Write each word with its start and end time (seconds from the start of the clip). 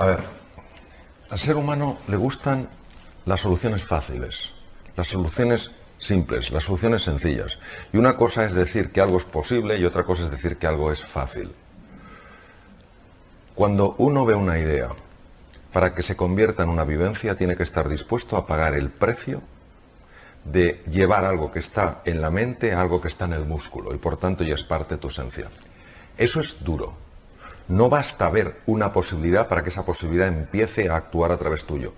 A 0.00 0.06
ver, 0.06 0.20
al 1.28 1.38
ser 1.38 1.56
humano 1.56 1.98
le 2.08 2.16
gustan 2.16 2.66
las 3.26 3.40
soluciones 3.40 3.84
fáciles, 3.84 4.50
las 4.96 5.08
soluciones 5.08 5.72
simples, 5.98 6.50
las 6.52 6.64
soluciones 6.64 7.02
sencillas. 7.02 7.58
Y 7.92 7.98
una 7.98 8.16
cosa 8.16 8.46
es 8.46 8.54
decir 8.54 8.92
que 8.92 9.02
algo 9.02 9.18
es 9.18 9.24
posible 9.24 9.76
y 9.76 9.84
otra 9.84 10.04
cosa 10.04 10.22
es 10.22 10.30
decir 10.30 10.56
que 10.56 10.66
algo 10.66 10.90
es 10.90 11.04
fácil. 11.04 11.52
Cuando 13.54 13.94
uno 13.98 14.24
ve 14.24 14.34
una 14.34 14.58
idea, 14.58 14.88
para 15.70 15.94
que 15.94 16.02
se 16.02 16.16
convierta 16.16 16.62
en 16.62 16.70
una 16.70 16.84
vivencia, 16.84 17.36
tiene 17.36 17.54
que 17.54 17.62
estar 17.62 17.86
dispuesto 17.86 18.38
a 18.38 18.46
pagar 18.46 18.72
el 18.72 18.88
precio 18.88 19.42
de 20.46 20.82
llevar 20.90 21.26
algo 21.26 21.52
que 21.52 21.58
está 21.58 22.00
en 22.06 22.22
la 22.22 22.30
mente 22.30 22.72
a 22.72 22.80
algo 22.80 23.02
que 23.02 23.08
está 23.08 23.26
en 23.26 23.34
el 23.34 23.44
músculo 23.44 23.94
y 23.94 23.98
por 23.98 24.16
tanto 24.16 24.44
ya 24.44 24.54
es 24.54 24.64
parte 24.64 24.94
de 24.94 25.00
tu 25.02 25.08
esencia. 25.08 25.50
Eso 26.16 26.40
es 26.40 26.64
duro. 26.64 27.09
No 27.70 27.88
basta 27.88 28.28
ver 28.30 28.60
una 28.66 28.90
posibilidad 28.90 29.46
para 29.46 29.62
que 29.62 29.68
esa 29.68 29.84
posibilidad 29.84 30.26
empiece 30.26 30.90
a 30.90 30.96
actuar 30.96 31.30
a 31.30 31.36
través 31.36 31.64
tuyo. 31.64 31.94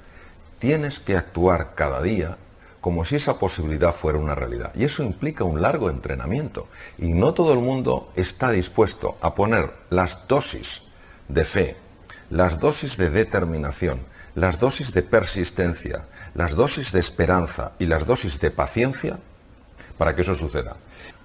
Tienes 0.58 1.00
que 1.00 1.16
actuar 1.16 1.74
cada 1.74 2.02
día 2.02 2.36
como 2.82 3.06
si 3.06 3.16
esa 3.16 3.38
posibilidad 3.38 3.94
fuera 3.94 4.18
una 4.18 4.34
realidad. 4.34 4.74
Y 4.74 4.84
eso 4.84 5.02
implica 5.02 5.44
un 5.44 5.62
largo 5.62 5.88
entrenamiento. 5.88 6.68
Y 6.98 7.14
no 7.14 7.32
todo 7.32 7.54
el 7.54 7.60
mundo 7.60 8.12
está 8.16 8.50
dispuesto 8.50 9.16
a 9.22 9.34
poner 9.34 9.72
las 9.88 10.28
dosis 10.28 10.82
de 11.28 11.46
fe, 11.46 11.76
las 12.28 12.60
dosis 12.60 12.98
de 12.98 13.08
determinación, 13.08 14.04
las 14.34 14.60
dosis 14.60 14.92
de 14.92 15.02
persistencia, 15.02 16.04
las 16.34 16.54
dosis 16.54 16.92
de 16.92 17.00
esperanza 17.00 17.72
y 17.78 17.86
las 17.86 18.04
dosis 18.04 18.38
de 18.40 18.50
paciencia 18.50 19.20
para 19.96 20.14
que 20.14 20.20
eso 20.20 20.34
suceda. 20.34 20.76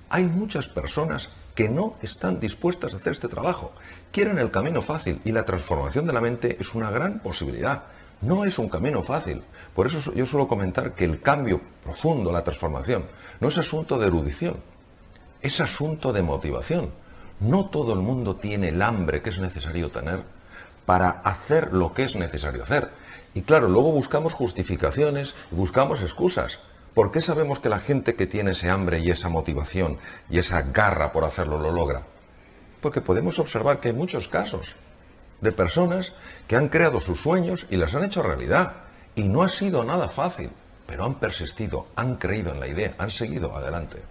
Hay 0.09 0.23
muchas 0.23 0.69
personas 0.69 1.31
que 1.57 1.69
no 1.69 1.95
están 2.03 2.39
dispuestas 2.39 2.93
a 2.93 2.97
hacer 2.97 3.13
este 3.13 3.27
trabajo. 3.27 3.71
Quieren 4.11 4.37
el 4.37 4.51
camino 4.51 4.83
fácil 4.83 5.19
y 5.25 5.31
la 5.31 5.43
transformación 5.43 6.05
de 6.05 6.13
la 6.13 6.21
mente 6.21 6.55
es 6.59 6.75
una 6.75 6.91
gran 6.91 7.17
posibilidad. 7.17 7.85
No 8.21 8.45
es 8.45 8.59
un 8.59 8.69
camino 8.69 9.01
fácil. 9.01 9.41
Por 9.73 9.87
eso 9.87 10.13
yo 10.13 10.27
suelo 10.27 10.47
comentar 10.47 10.93
que 10.93 11.03
el 11.03 11.19
cambio 11.19 11.59
profundo, 11.83 12.31
la 12.31 12.43
transformación, 12.43 13.05
no 13.39 13.47
es 13.47 13.57
asunto 13.57 13.97
de 13.97 14.05
erudición, 14.05 14.57
es 15.41 15.59
asunto 15.59 16.13
de 16.13 16.21
motivación. 16.21 16.91
No 17.39 17.65
todo 17.65 17.93
el 17.93 18.01
mundo 18.01 18.35
tiene 18.35 18.67
el 18.67 18.79
hambre 18.79 19.23
que 19.23 19.31
es 19.31 19.39
necesario 19.39 19.89
tener 19.89 20.21
para 20.85 21.09
hacer 21.09 21.73
lo 21.73 21.91
que 21.95 22.03
es 22.03 22.15
necesario 22.15 22.61
hacer. 22.61 22.91
Y 23.33 23.41
claro, 23.41 23.67
luego 23.67 23.91
buscamos 23.91 24.33
justificaciones, 24.33 25.33
buscamos 25.49 26.03
excusas. 26.03 26.59
¿Por 26.97 27.11
qué 27.11 27.21
sabemos 27.21 27.59
que 27.59 27.69
la 27.69 27.77
gente 27.77 28.15
que 28.15 28.25
tiene 28.25 28.53
ese 28.53 28.71
hambre 28.71 28.97
y 28.97 29.11
esa 29.11 29.29
motivación 29.29 29.99
y 30.31 30.39
esa 30.39 30.63
garra 30.63 31.11
por 31.11 31.25
hacerlo 31.25 31.59
lo 31.59 31.71
logra? 31.71 32.01
Porque 32.81 33.01
podemos 33.01 33.37
observar 33.37 33.79
que 33.79 33.89
hay 33.89 33.93
muchos 33.93 34.27
casos 34.27 34.75
de 35.39 35.51
personas 35.51 36.13
que 36.47 36.55
han 36.55 36.69
creado 36.69 36.99
sus 36.99 37.19
sueños 37.21 37.67
y 37.69 37.77
las 37.77 37.93
han 37.93 38.03
hecho 38.03 38.23
realidad. 38.23 38.77
Y 39.13 39.29
no 39.29 39.43
ha 39.43 39.49
sido 39.49 39.83
nada 39.83 40.09
fácil, 40.09 40.49
pero 40.87 41.05
han 41.05 41.19
persistido, 41.19 41.85
han 41.95 42.15
creído 42.15 42.51
en 42.51 42.59
la 42.59 42.67
idea, 42.67 42.95
han 42.97 43.11
seguido 43.11 43.55
adelante. 43.55 44.01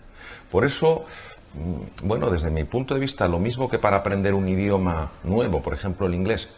Por 0.52 0.64
eso, 0.64 1.06
mm, 1.54 2.06
bueno, 2.06 2.30
desde 2.30 2.52
mi 2.52 2.62
punto 2.62 2.94
de 2.94 3.00
vista, 3.00 3.26
lo 3.26 3.40
mismo 3.40 3.68
que 3.68 3.80
para 3.80 3.96
aprender 3.96 4.32
un 4.32 4.48
idioma 4.48 5.10
nuevo, 5.24 5.60
por 5.60 5.74
ejemplo 5.74 6.06
el 6.06 6.14
inglés, 6.14 6.50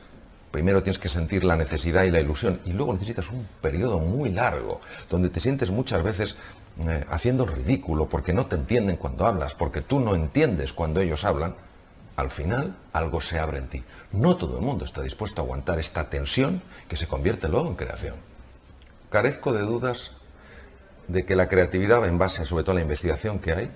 primero 0.50 0.82
tienes 0.82 0.98
que 0.98 1.08
sentir 1.08 1.44
la 1.44 1.56
necesidad 1.56 2.04
y 2.04 2.10
la 2.10 2.20
ilusión 2.20 2.60
y 2.64 2.72
luego 2.72 2.94
necesitas 2.94 3.28
un 3.30 3.46
periodo 3.60 3.98
muy 3.98 4.30
largo 4.30 4.80
donde 5.10 5.28
te 5.28 5.40
sientes 5.40 5.70
muchas 5.70 6.02
veces 6.02 6.36
eh, 6.86 7.04
haciendo 7.08 7.44
ridículo 7.44 8.08
porque 8.08 8.32
no 8.32 8.46
te 8.46 8.54
entienden 8.54 8.96
cuando 8.96 9.26
hablas, 9.26 9.54
porque 9.54 9.82
tú 9.82 9.98
no 9.98 10.14
entiendes 10.14 10.72
cuando 10.72 11.00
ellos 11.00 11.24
hablan, 11.24 11.56
al 12.14 12.30
final 12.30 12.76
algo 12.92 13.20
se 13.20 13.38
abre 13.38 13.58
en 13.58 13.68
ti. 13.68 13.84
No 14.12 14.36
todo 14.36 14.58
el 14.58 14.64
mundo 14.64 14.84
está 14.84 15.02
dispuesto 15.02 15.40
a 15.40 15.44
aguantar 15.44 15.78
esta 15.78 16.08
tensión 16.08 16.62
que 16.88 16.96
se 16.96 17.08
convierte 17.08 17.48
luego 17.48 17.68
en 17.68 17.74
creación. 17.74 18.14
Carezco 19.10 19.52
de 19.52 19.62
dudas 19.62 20.12
de 21.08 21.24
que 21.24 21.34
la 21.34 21.48
creatividad, 21.48 22.06
en 22.06 22.18
base 22.18 22.44
sobre 22.44 22.62
todo 22.62 22.72
a 22.72 22.74
la 22.76 22.82
investigación 22.82 23.40
que 23.40 23.52
hay, 23.52 23.70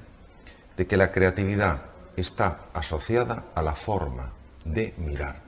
de 0.76 0.86
que 0.86 0.96
la 0.96 1.10
creatividad 1.10 1.82
está 2.16 2.60
asociada 2.72 3.44
a 3.54 3.62
la 3.62 3.74
forma 3.74 4.32
de 4.64 4.94
mirar. 4.98 5.41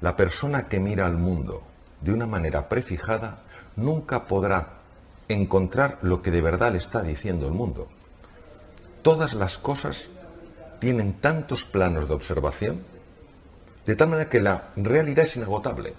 La 0.00 0.16
persona 0.16 0.68
que 0.68 0.80
mira 0.80 1.06
al 1.06 1.16
mundo 1.16 1.62
de 2.00 2.12
una 2.12 2.26
manera 2.26 2.68
prefijada 2.68 3.42
nunca 3.76 4.24
podrá 4.24 4.78
encontrar 5.28 5.98
lo 6.02 6.22
que 6.22 6.30
de 6.30 6.42
verdad 6.42 6.72
le 6.72 6.78
está 6.78 7.02
diciendo 7.02 7.46
el 7.46 7.52
mundo. 7.52 7.88
Todas 9.02 9.34
las 9.34 9.58
cosas 9.58 10.08
tienen 10.78 11.14
tantos 11.14 11.64
planos 11.64 12.08
de 12.08 12.14
observación, 12.14 12.84
de 13.86 13.96
tal 13.96 14.08
manera 14.08 14.28
que 14.28 14.40
la 14.40 14.68
realidad 14.76 15.24
es 15.24 15.36
inagotable. 15.36 15.94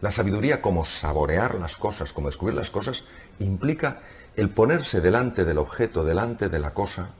La 0.00 0.10
sabiduría 0.10 0.62
como 0.62 0.84
saborear 0.84 1.56
las 1.56 1.76
cosas, 1.76 2.12
como 2.12 2.28
descubrir 2.28 2.56
las 2.56 2.70
cosas, 2.70 3.04
implica 3.38 4.00
el 4.36 4.48
ponerse 4.48 5.00
delante 5.00 5.44
del 5.44 5.58
objeto, 5.58 6.04
delante 6.04 6.48
de 6.48 6.58
la 6.58 6.72
cosa, 6.72 7.10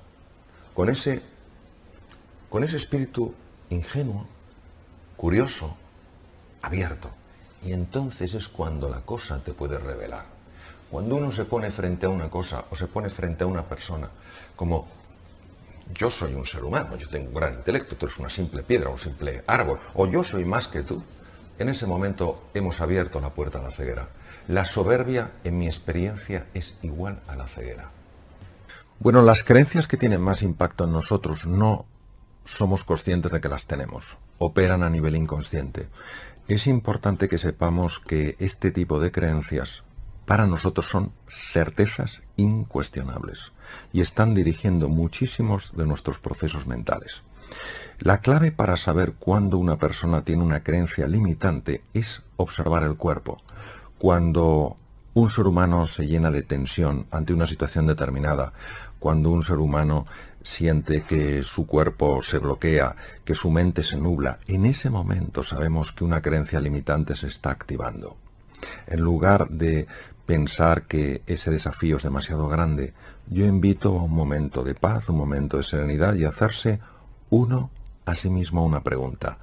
con 0.75 0.89
ese, 0.89 1.23
con 2.49 2.65
ese 2.65 2.77
espíritu 2.77 3.35
ingenuo, 3.69 4.27
curioso, 5.17 5.77
abierto. 6.63 7.11
Y 7.63 7.73
entonces 7.73 8.35
es 8.35 8.49
cuando 8.49 8.89
la 8.89 9.01
cosa 9.01 9.39
te 9.39 9.53
puede 9.53 9.79
revelar. 9.79 10.25
Cuando 10.91 11.17
uno 11.17 11.31
se 11.31 11.45
pone 11.45 11.71
frente 11.71 12.07
a 12.07 12.09
una 12.09 12.29
cosa 12.29 12.65
o 12.71 12.77
se 12.77 12.87
pone 12.87 13.11
frente 13.11 13.45
a 13.45 13.47
una 13.47 13.63
persona, 13.63 14.09
como 14.57 14.89
yo 15.95 16.11
soy 16.11 16.35
un 16.35 16.47
ser 16.47 16.65
humano, 16.65 16.97
yo 16.97 17.09
tengo 17.09 17.29
un 17.29 17.35
gran 17.35 17.55
intelecto, 17.55 17.97
tú 17.97 18.07
eres 18.07 18.19
una 18.19 18.31
simple 18.31 18.63
piedra, 18.63 18.91
un 18.91 18.99
simple 18.99 19.45
árbol, 19.47 19.79
o 19.95 20.07
yo 20.07 20.25
soy 20.25 20.45
más 20.45 20.69
que 20.69 20.83
tú, 20.83 21.03
en 21.59 21.69
ese 21.69 21.87
momento 21.87 22.45
hemos 22.55 22.81
abierto 22.81 23.21
la 23.21 23.31
puerta 23.31 23.59
a 23.59 23.63
la 23.63 23.71
ceguera. 23.71 24.09
La 24.49 24.65
soberbia, 24.65 25.31
en 25.45 25.59
mi 25.59 25.67
experiencia, 25.67 26.47
es 26.55 26.77
igual 26.83 27.21
a 27.29 27.37
la 27.37 27.47
ceguera. 27.47 27.91
Bueno, 28.99 29.23
las 29.23 29.45
creencias 29.45 29.87
que 29.87 29.97
tienen 29.97 30.21
más 30.21 30.43
impacto 30.43 30.85
en 30.85 30.93
nosotros 30.93 31.47
no 31.47 31.87
somos 32.45 32.83
conscientes 32.85 33.31
de 33.33 33.41
que 33.41 33.49
las 33.49 33.67
tenemos, 33.67 34.17
operan 34.39 34.83
a 34.83 34.91
nivel 34.91 35.17
inconsciente. 35.17 35.87
Es 36.51 36.67
importante 36.67 37.29
que 37.29 37.39
sepamos 37.39 38.01
que 38.01 38.35
este 38.41 38.73
tipo 38.73 38.99
de 38.99 39.13
creencias 39.13 39.85
para 40.27 40.49
nosotros 40.49 40.87
son 40.87 41.13
certezas 41.53 42.23
incuestionables 42.37 43.53
y 43.93 44.01
están 44.01 44.35
dirigiendo 44.35 44.89
muchísimos 44.89 45.71
de 45.77 45.87
nuestros 45.87 46.19
procesos 46.19 46.67
mentales. 46.67 47.23
La 48.01 48.19
clave 48.19 48.51
para 48.51 48.77
saber 48.77 49.13
cuándo 49.13 49.59
una 49.59 49.77
persona 49.77 50.23
tiene 50.25 50.43
una 50.43 50.65
creencia 50.65 51.07
limitante 51.07 51.85
es 51.95 52.25
observar 52.37 52.83
el 52.83 52.97
cuerpo. 52.97 53.41
Cuando 54.01 54.75
un 55.15 55.31
ser 55.31 55.47
humano 55.47 55.87
se 55.87 56.09
llena 56.09 56.33
de 56.33 56.43
tensión 56.43 57.07
ante 57.13 57.33
una 57.33 57.47
situación 57.47 57.87
determinada, 57.87 58.53
cuando 58.99 59.31
un 59.31 59.45
ser 59.45 59.59
humano 59.59 60.05
siente 60.43 61.03
que 61.03 61.43
su 61.43 61.67
cuerpo 61.67 62.23
se 62.23 62.39
bloquea, 62.39 62.97
que 63.25 63.35
su 63.35 63.51
mente 63.51 63.83
se 63.83 63.97
nubla, 63.97 64.39
en 64.47 64.67
ese 64.67 64.91
momento 64.91 65.43
sabemos 65.43 65.93
que 65.93 66.05
una 66.05 66.23
creencia 66.23 66.61
limitante 66.61 67.17
se 67.17 67.27
está 67.27 67.51
activando. 67.51 68.17
En 68.87 69.01
lugar 69.01 69.49
de 69.49 69.87
pensar 70.27 70.83
que 70.83 71.23
ese 71.27 71.51
desafío 71.51 71.97
es 71.97 72.03
demasiado 72.03 72.49
grande, 72.49 72.95
yo 73.29 73.47
invito 73.47 73.99
a 73.99 74.03
un 74.05 74.15
momento 74.15 74.65
de 74.65 74.75
paz, 74.75 75.09
un 75.09 75.17
momento 75.17 75.57
de 75.57 75.65
serenidad 75.65 76.15
y 76.15 76.25
hacerse 76.25 76.81
uno 77.31 77.71
a 78.07 78.15
sí 78.15 78.31
mismo 78.31 78.65
una 78.65 78.83
pregunta. 78.83 79.39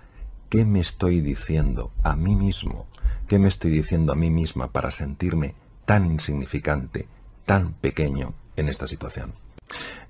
¿Qué 0.49 0.65
me 0.65 0.79
estoy 0.79 1.21
diciendo 1.21 1.91
a 2.03 2.15
mí 2.15 2.35
mismo? 2.35 2.87
¿Qué 3.27 3.39
me 3.39 3.49
estoy 3.49 3.71
diciendo 3.71 4.13
a 4.13 4.15
mí 4.15 4.29
misma 4.29 4.71
para 4.71 4.91
sentirme 4.91 5.55
tan 5.85 6.05
insignificante, 6.05 7.07
tan 7.45 7.73
pequeño 7.73 8.33
en 8.55 8.69
esta 8.69 8.87
situación? 8.87 9.33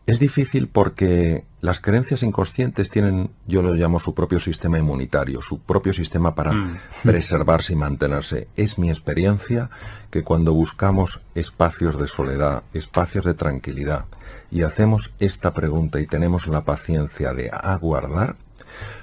Es 0.07 0.19
difícil 0.19 0.69
porque 0.69 1.44
las 1.59 1.81
creencias 1.81 2.23
inconscientes 2.23 2.90
tienen, 2.90 3.29
yo 3.45 3.62
lo 3.62 3.73
llamo 3.73 4.00
su 4.00 4.13
propio 4.13 4.40
sistema 4.40 4.79
inmunitario, 4.79 5.41
su 5.41 5.59
propio 5.59 5.91
sistema 5.91 6.34
para 6.34 6.53
mm. 6.53 6.78
preservarse 7.03 7.73
y 7.73 7.76
mantenerse. 7.76 8.47
Es 8.55 8.78
mi 8.78 8.90
experiencia 8.90 9.70
que 10.09 10.23
cuando 10.23 10.53
buscamos 10.53 11.20
espacios 11.35 11.99
de 11.99 12.08
soledad, 12.08 12.64
espacios 12.73 13.26
de 13.26 13.34
tranquilidad, 13.34 14.05
y 14.49 14.61
hacemos 14.61 15.11
esta 15.20 15.53
pregunta 15.53 15.99
y 15.99 16.05
tenemos 16.05 16.47
la 16.47 16.64
paciencia 16.64 17.34
de 17.34 17.49
aguardar, 17.52 18.37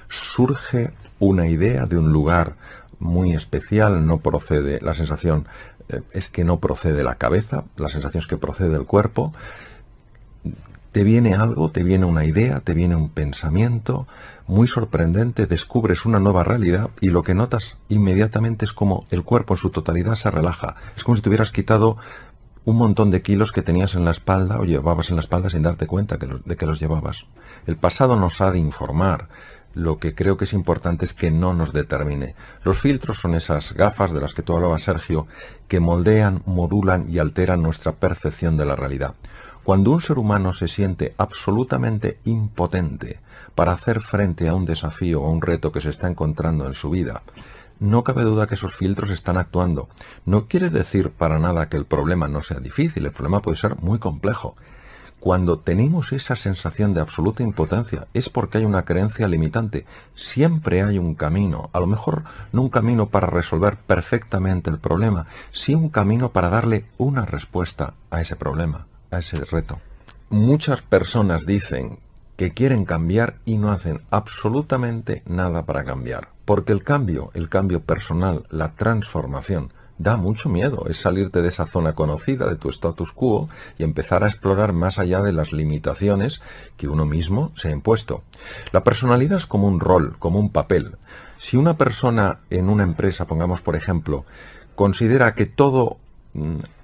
surge 0.09 0.91
una 1.19 1.45
idea 1.45 1.85
de 1.85 1.99
un 1.99 2.11
lugar 2.11 2.55
muy 2.97 3.33
especial, 3.33 4.07
no 4.07 4.21
procede, 4.21 4.79
la 4.81 4.95
sensación 4.95 5.45
eh, 5.89 6.01
es 6.13 6.31
que 6.31 6.43
no 6.43 6.59
procede 6.59 6.93
de 6.93 7.03
la 7.03 7.15
cabeza, 7.15 7.63
la 7.77 7.89
sensación 7.89 8.21
es 8.21 8.27
que 8.27 8.37
procede 8.37 8.69
del 8.69 8.85
cuerpo, 8.87 9.33
te 10.95 11.03
viene 11.03 11.33
algo, 11.33 11.71
te 11.71 11.83
viene 11.83 12.05
una 12.05 12.23
idea, 12.23 12.61
te 12.61 12.73
viene 12.73 12.95
un 12.95 13.09
pensamiento 13.09 14.07
muy 14.47 14.65
sorprendente, 14.65 15.45
descubres 15.45 16.05
una 16.05 16.21
nueva 16.21 16.45
realidad 16.45 16.89
y 17.01 17.09
lo 17.09 17.21
que 17.21 17.35
notas 17.35 17.75
inmediatamente 17.89 18.63
es 18.63 18.71
como 18.71 19.03
el 19.11 19.23
cuerpo 19.23 19.55
en 19.55 19.57
su 19.57 19.71
totalidad 19.71 20.15
se 20.15 20.31
relaja. 20.31 20.77
Es 20.95 21.03
como 21.03 21.17
si 21.17 21.21
te 21.21 21.27
hubieras 21.27 21.51
quitado 21.51 21.97
un 22.63 22.77
montón 22.77 23.11
de 23.11 23.21
kilos 23.21 23.51
que 23.51 23.61
tenías 23.61 23.93
en 23.95 24.05
la 24.05 24.11
espalda 24.11 24.57
o 24.57 24.63
llevabas 24.63 25.09
en 25.09 25.17
la 25.17 25.21
espalda 25.21 25.49
sin 25.49 25.63
darte 25.63 25.85
cuenta 25.85 26.15
de 26.15 26.55
que 26.55 26.65
los 26.65 26.79
llevabas. 26.79 27.25
El 27.67 27.75
pasado 27.75 28.15
nos 28.15 28.39
ha 28.39 28.51
de 28.51 28.59
informar 28.59 29.27
lo 29.73 29.99
que 29.99 30.15
creo 30.15 30.37
que 30.37 30.45
es 30.45 30.53
importante 30.53 31.03
es 31.03 31.13
que 31.13 31.29
no 31.29 31.53
nos 31.53 31.73
determine. 31.73 32.35
Los 32.63 32.79
filtros 32.79 33.19
son 33.19 33.35
esas 33.35 33.73
gafas 33.73 34.13
de 34.13 34.21
las 34.21 34.33
que 34.33 34.41
tú 34.41 34.55
hablabas, 34.55 34.83
Sergio, 34.83 35.27
que 35.67 35.81
moldean, 35.81 36.41
modulan 36.45 37.07
y 37.09 37.19
alteran 37.19 37.61
nuestra 37.61 37.91
percepción 37.91 38.55
de 38.55 38.65
la 38.65 38.77
realidad. 38.77 39.15
Cuando 39.65 39.89
un 39.89 39.99
ser 39.99 40.19
humano 40.19 40.53
se 40.53 40.67
siente 40.67 41.15
absolutamente 41.17 42.19
impotente 42.23 43.19
para 43.55 43.71
hacer 43.71 44.01
frente 44.01 44.47
a 44.47 44.53
un 44.53 44.63
desafío 44.63 45.23
o 45.23 45.31
un 45.31 45.41
reto 45.41 45.71
que 45.71 45.81
se 45.81 45.89
está 45.89 46.07
encontrando 46.07 46.67
en 46.67 46.75
su 46.75 46.91
vida, 46.91 47.23
no 47.79 48.03
cabe 48.03 48.21
duda 48.21 48.45
que 48.45 48.53
esos 48.53 48.75
filtros 48.75 49.09
están 49.09 49.37
actuando. 49.37 49.89
No 50.23 50.45
quiere 50.45 50.69
decir 50.69 51.09
para 51.09 51.39
nada 51.39 51.67
que 51.67 51.77
el 51.77 51.85
problema 51.85 52.27
no 52.27 52.43
sea 52.43 52.59
difícil, 52.59 53.07
el 53.07 53.11
problema 53.11 53.41
puede 53.41 53.57
ser 53.57 53.75
muy 53.77 53.97
complejo. 53.97 54.55
Cuando 55.19 55.57
tenemos 55.57 56.11
esa 56.11 56.35
sensación 56.35 56.93
de 56.93 57.01
absoluta 57.01 57.41
impotencia 57.41 58.05
es 58.13 58.29
porque 58.29 58.59
hay 58.59 58.65
una 58.65 58.85
creencia 58.85 59.27
limitante. 59.27 59.87
Siempre 60.13 60.83
hay 60.83 60.99
un 60.99 61.15
camino, 61.15 61.71
a 61.73 61.79
lo 61.79 61.87
mejor 61.87 62.23
no 62.51 62.61
un 62.61 62.69
camino 62.69 63.07
para 63.07 63.25
resolver 63.25 63.77
perfectamente 63.77 64.69
el 64.69 64.77
problema, 64.77 65.25
sí 65.51 65.73
un 65.73 65.89
camino 65.89 66.29
para 66.29 66.51
darle 66.51 66.85
una 66.99 67.25
respuesta 67.25 67.95
a 68.11 68.21
ese 68.21 68.35
problema, 68.35 68.85
a 69.11 69.19
ese 69.19 69.37
reto. 69.45 69.79
Muchas 70.29 70.81
personas 70.81 71.45
dicen 71.45 71.99
que 72.35 72.53
quieren 72.53 72.85
cambiar 72.85 73.37
y 73.45 73.57
no 73.57 73.71
hacen 73.71 74.01
absolutamente 74.11 75.23
nada 75.25 75.65
para 75.65 75.83
cambiar. 75.83 76.29
Porque 76.45 76.73
el 76.73 76.83
cambio, 76.83 77.31
el 77.33 77.49
cambio 77.49 77.81
personal, 77.81 78.45
la 78.49 78.73
transformación, 78.75 79.71
da 79.97 80.17
mucho 80.17 80.49
miedo. 80.49 80.85
Es 80.89 80.97
salirte 80.97 81.41
de 81.41 81.47
esa 81.47 81.65
zona 81.65 81.93
conocida, 81.93 82.47
de 82.47 82.55
tu 82.55 82.69
status 82.69 83.11
quo, 83.11 83.49
y 83.77 83.83
empezar 83.83 84.23
a 84.23 84.27
explorar 84.27 84.73
más 84.73 84.99
allá 84.99 85.21
de 85.21 85.33
las 85.33 85.53
limitaciones 85.53 86.41
que 86.77 86.87
uno 86.87 87.05
mismo 87.05 87.51
se 87.55 87.69
ha 87.69 87.71
impuesto. 87.71 88.23
La 88.71 88.83
personalidad 88.83 89.37
es 89.37 89.45
como 89.45 89.67
un 89.67 89.79
rol, 89.79 90.15
como 90.19 90.39
un 90.39 90.51
papel. 90.51 90.97
Si 91.37 91.57
una 91.57 91.77
persona 91.77 92.39
en 92.49 92.69
una 92.69 92.83
empresa, 92.83 93.25
pongamos 93.25 93.61
por 93.61 93.75
ejemplo, 93.75 94.25
considera 94.75 95.35
que 95.35 95.45
todo 95.45 95.97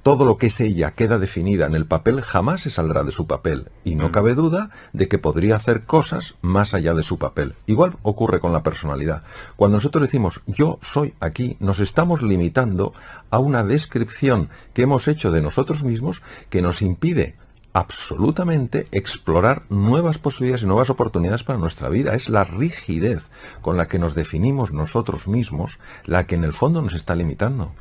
todo 0.03 0.25
lo 0.25 0.37
que 0.37 0.47
es 0.47 0.59
ella 0.61 0.91
queda 0.91 1.19
definida 1.19 1.65
en 1.65 1.75
el 1.75 1.85
papel, 1.85 2.21
jamás 2.21 2.61
se 2.61 2.69
saldrá 2.69 3.03
de 3.03 3.11
su 3.11 3.27
papel. 3.27 3.69
Y 3.83 3.95
no 3.95 4.09
mm. 4.09 4.11
cabe 4.11 4.33
duda 4.33 4.71
de 4.93 5.07
que 5.07 5.19
podría 5.19 5.55
hacer 5.55 5.83
cosas 5.85 6.35
más 6.41 6.73
allá 6.73 6.93
de 6.93 7.03
su 7.03 7.17
papel. 7.17 7.55
Igual 7.67 7.97
ocurre 8.01 8.39
con 8.39 8.53
la 8.53 8.63
personalidad. 8.63 9.23
Cuando 9.55 9.77
nosotros 9.77 10.03
decimos 10.03 10.41
yo 10.47 10.79
soy 10.81 11.13
aquí, 11.19 11.57
nos 11.59 11.79
estamos 11.79 12.21
limitando 12.21 12.93
a 13.29 13.39
una 13.39 13.63
descripción 13.63 14.49
que 14.73 14.83
hemos 14.83 15.07
hecho 15.07 15.31
de 15.31 15.41
nosotros 15.41 15.83
mismos 15.83 16.21
que 16.49 16.61
nos 16.61 16.81
impide 16.81 17.35
absolutamente 17.73 18.87
explorar 18.91 19.63
nuevas 19.69 20.17
posibilidades 20.17 20.63
y 20.63 20.67
nuevas 20.67 20.89
oportunidades 20.89 21.43
para 21.43 21.59
nuestra 21.59 21.89
vida. 21.89 22.15
Es 22.15 22.29
la 22.29 22.43
rigidez 22.43 23.29
con 23.61 23.77
la 23.77 23.87
que 23.87 23.99
nos 23.99 24.15
definimos 24.15 24.73
nosotros 24.73 25.27
mismos 25.27 25.79
la 26.05 26.25
que 26.25 26.35
en 26.35 26.43
el 26.43 26.53
fondo 26.53 26.81
nos 26.81 26.93
está 26.93 27.15
limitando. 27.15 27.71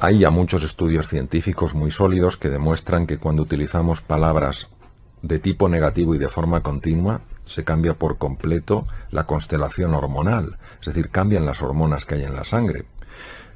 Hay 0.00 0.20
ya 0.20 0.30
muchos 0.30 0.62
estudios 0.62 1.08
científicos 1.08 1.74
muy 1.74 1.90
sólidos 1.90 2.36
que 2.36 2.50
demuestran 2.50 3.08
que 3.08 3.18
cuando 3.18 3.42
utilizamos 3.42 4.00
palabras 4.00 4.68
de 5.22 5.40
tipo 5.40 5.68
negativo 5.68 6.14
y 6.14 6.18
de 6.18 6.28
forma 6.28 6.62
continua, 6.62 7.22
se 7.46 7.64
cambia 7.64 7.94
por 7.94 8.16
completo 8.16 8.86
la 9.10 9.24
constelación 9.24 9.94
hormonal, 9.94 10.56
es 10.80 10.86
decir, 10.86 11.10
cambian 11.10 11.46
las 11.46 11.62
hormonas 11.62 12.04
que 12.04 12.14
hay 12.14 12.22
en 12.22 12.36
la 12.36 12.44
sangre. 12.44 12.84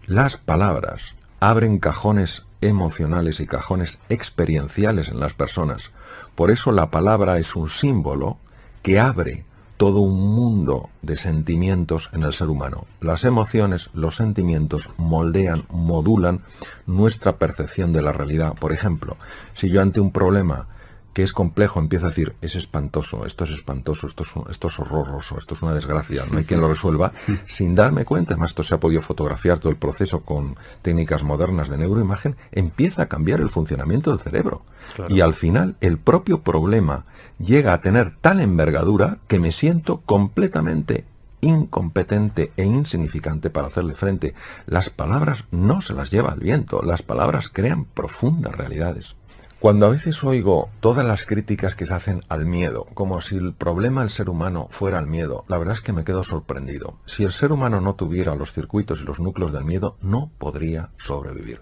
Las 0.06 0.36
palabras 0.36 1.14
abren 1.38 1.78
cajones 1.78 2.42
emocionales 2.60 3.38
y 3.38 3.46
cajones 3.46 3.98
experienciales 4.08 5.08
en 5.10 5.20
las 5.20 5.34
personas. 5.34 5.92
Por 6.34 6.50
eso 6.50 6.72
la 6.72 6.90
palabra 6.90 7.38
es 7.38 7.54
un 7.54 7.68
símbolo 7.68 8.38
que 8.82 8.98
abre 8.98 9.44
todo 9.82 9.98
un 9.98 10.36
mundo 10.36 10.90
de 11.02 11.16
sentimientos 11.16 12.08
en 12.12 12.22
el 12.22 12.32
ser 12.32 12.50
humano. 12.50 12.86
Las 13.00 13.24
emociones, 13.24 13.90
los 13.94 14.14
sentimientos 14.14 14.88
moldean, 14.96 15.64
modulan 15.70 16.42
nuestra 16.86 17.36
percepción 17.36 17.92
de 17.92 18.00
la 18.00 18.12
realidad. 18.12 18.54
Por 18.54 18.72
ejemplo, 18.72 19.16
si 19.54 19.70
yo 19.70 19.82
ante 19.82 19.98
un 19.98 20.12
problema 20.12 20.68
que 21.12 21.22
es 21.22 21.32
complejo 21.32 21.78
empiezo 21.80 22.06
a 22.06 22.08
decir, 22.08 22.34
es 22.40 22.54
espantoso, 22.54 23.26
esto 23.26 23.44
es 23.44 23.50
espantoso, 23.50 24.06
esto 24.06 24.22
es, 24.22 24.30
esto 24.50 24.68
es 24.68 24.78
horroroso, 24.78 25.36
esto 25.38 25.54
es 25.54 25.62
una 25.62 25.74
desgracia, 25.74 26.24
no 26.30 26.38
hay 26.38 26.44
quien 26.44 26.60
lo 26.60 26.68
resuelva, 26.68 27.12
sin 27.46 27.74
darme 27.74 28.04
cuenta, 28.04 28.32
además 28.32 28.52
esto 28.52 28.62
se 28.62 28.74
ha 28.74 28.80
podido 28.80 29.02
fotografiar 29.02 29.58
todo 29.58 29.70
el 29.70 29.76
proceso 29.76 30.20
con 30.20 30.56
técnicas 30.82 31.22
modernas 31.22 31.68
de 31.68 31.78
neuroimagen, 31.78 32.36
empieza 32.50 33.02
a 33.02 33.06
cambiar 33.06 33.40
el 33.40 33.50
funcionamiento 33.50 34.10
del 34.10 34.20
cerebro. 34.20 34.62
Y 35.08 35.20
al 35.20 35.34
final 35.34 35.76
el 35.80 35.98
propio 35.98 36.42
problema 36.42 37.04
llega 37.38 37.72
a 37.72 37.80
tener 37.80 38.16
tal 38.20 38.40
envergadura 38.40 39.18
que 39.28 39.38
me 39.38 39.52
siento 39.52 40.00
completamente 40.00 41.04
incompetente 41.42 42.52
e 42.56 42.64
insignificante 42.64 43.50
para 43.50 43.66
hacerle 43.66 43.94
frente. 43.94 44.34
Las 44.66 44.90
palabras 44.90 45.44
no 45.50 45.82
se 45.82 45.92
las 45.92 46.10
lleva 46.10 46.32
el 46.32 46.40
viento, 46.40 46.82
las 46.82 47.02
palabras 47.02 47.48
crean 47.48 47.84
profundas 47.84 48.54
realidades. 48.54 49.16
Cuando 49.62 49.86
a 49.86 49.90
veces 49.90 50.24
oigo 50.24 50.70
todas 50.80 51.06
las 51.06 51.24
críticas 51.24 51.76
que 51.76 51.86
se 51.86 51.94
hacen 51.94 52.24
al 52.28 52.46
miedo, 52.46 52.84
como 52.94 53.20
si 53.20 53.36
el 53.36 53.54
problema 53.54 54.00
del 54.00 54.10
ser 54.10 54.28
humano 54.28 54.66
fuera 54.72 54.98
el 54.98 55.06
miedo, 55.06 55.44
la 55.46 55.56
verdad 55.56 55.74
es 55.74 55.80
que 55.80 55.92
me 55.92 56.02
quedo 56.02 56.24
sorprendido. 56.24 56.98
Si 57.06 57.22
el 57.22 57.30
ser 57.30 57.52
humano 57.52 57.80
no 57.80 57.94
tuviera 57.94 58.34
los 58.34 58.52
circuitos 58.52 59.00
y 59.00 59.04
los 59.04 59.20
núcleos 59.20 59.52
del 59.52 59.64
miedo, 59.64 59.96
no 60.00 60.32
podría 60.36 60.90
sobrevivir. 60.96 61.60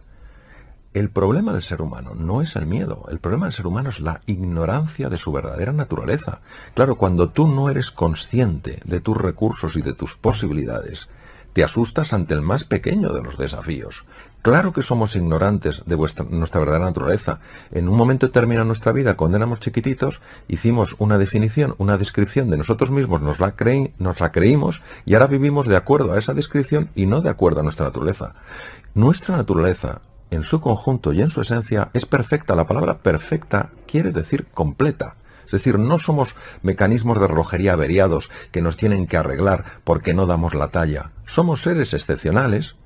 El 0.95 1.11
problema 1.11 1.53
del 1.53 1.63
ser 1.63 1.83
humano 1.83 2.15
no 2.15 2.41
es 2.41 2.57
el 2.57 2.65
miedo, 2.65 3.05
el 3.11 3.19
problema 3.19 3.45
del 3.45 3.53
ser 3.53 3.67
humano 3.67 3.91
es 3.91 4.01
la 4.01 4.23
ignorancia 4.25 5.11
de 5.11 5.19
su 5.19 5.31
verdadera 5.31 5.75
naturaleza. 5.75 6.41
Claro, 6.73 6.95
cuando 6.95 7.29
tú 7.29 7.49
no 7.49 7.69
eres 7.69 7.91
consciente 7.91 8.81
de 8.87 9.01
tus 9.01 9.15
recursos 9.15 9.77
y 9.77 9.83
de 9.83 9.93
tus 9.93 10.15
posibilidades, 10.15 11.11
te 11.53 11.65
asustas 11.65 12.13
ante 12.13 12.35
el 12.35 12.43
más 12.43 12.65
pequeño 12.65 13.13
de 13.13 13.23
los 13.23 13.37
desafíos. 13.37 14.05
Claro 14.43 14.73
que 14.73 14.83
somos 14.83 15.17
ignorantes 15.17 15.83
de 15.85 15.97
nuestra 15.97 16.61
verdadera 16.61 16.87
naturaleza. 16.87 17.41
En 17.73 17.89
un 17.89 17.97
momento 17.97 18.27
determinado 18.27 18.65
de 18.65 18.69
nuestra 18.69 18.93
vida, 18.93 19.15
cuando 19.15 19.37
éramos 19.37 19.61
chiquititos, 19.61 20.23
hicimos 20.49 20.97
una 20.99 21.19
definición, 21.19 21.75
una 21.77 21.99
descripción 21.99 22.49
de 22.49 22.57
nosotros 22.57 22.91
mismos, 22.91 23.21
nos 23.21 23.39
la, 23.39 23.55
nos 23.99 24.21
la 24.21 24.33
creímos 24.33 24.83
y 25.05 25.15
ahora 25.15 25.27
vivimos 25.27 25.67
de 25.67 25.77
acuerdo 25.77 26.15
a 26.15 26.19
esa 26.19 26.33
descripción 26.33 26.89
y 26.95 27.05
no 27.05 27.21
de 27.21 27.29
acuerdo 27.29 27.61
a 27.61 27.63
nuestra 27.63 27.87
naturaleza. 27.87 28.35
Nuestra 28.95 29.37
naturaleza 29.37 30.01
en 30.31 30.43
su 30.43 30.61
conjunto 30.61 31.13
y 31.13 31.21
en 31.21 31.29
su 31.29 31.43
esencia 31.43 31.91
es 31.93 32.07
perfecta. 32.07 32.55
La 32.55 32.67
palabra 32.67 32.99
perfecta 32.99 33.71
quiere 33.87 34.11
decir 34.11 34.47
completa. 34.55 35.17
Es 35.51 35.65
decir, 35.65 35.81
no 35.81 35.99
somos 35.99 36.37
mecanismos 36.63 37.21
de 37.21 37.27
relojería 37.27 37.73
averiados 37.73 38.31
que 38.53 38.63
nos 38.63 38.77
tienen 38.77 39.09
que 39.09 39.17
arreglar 39.17 39.65
porque 39.83 40.15
no 40.15 40.27
damos 40.27 40.55
la 40.55 40.69
talla. 40.69 41.11
Somos 41.27 41.63
seres 41.63 41.93
excepcionales 41.93 42.77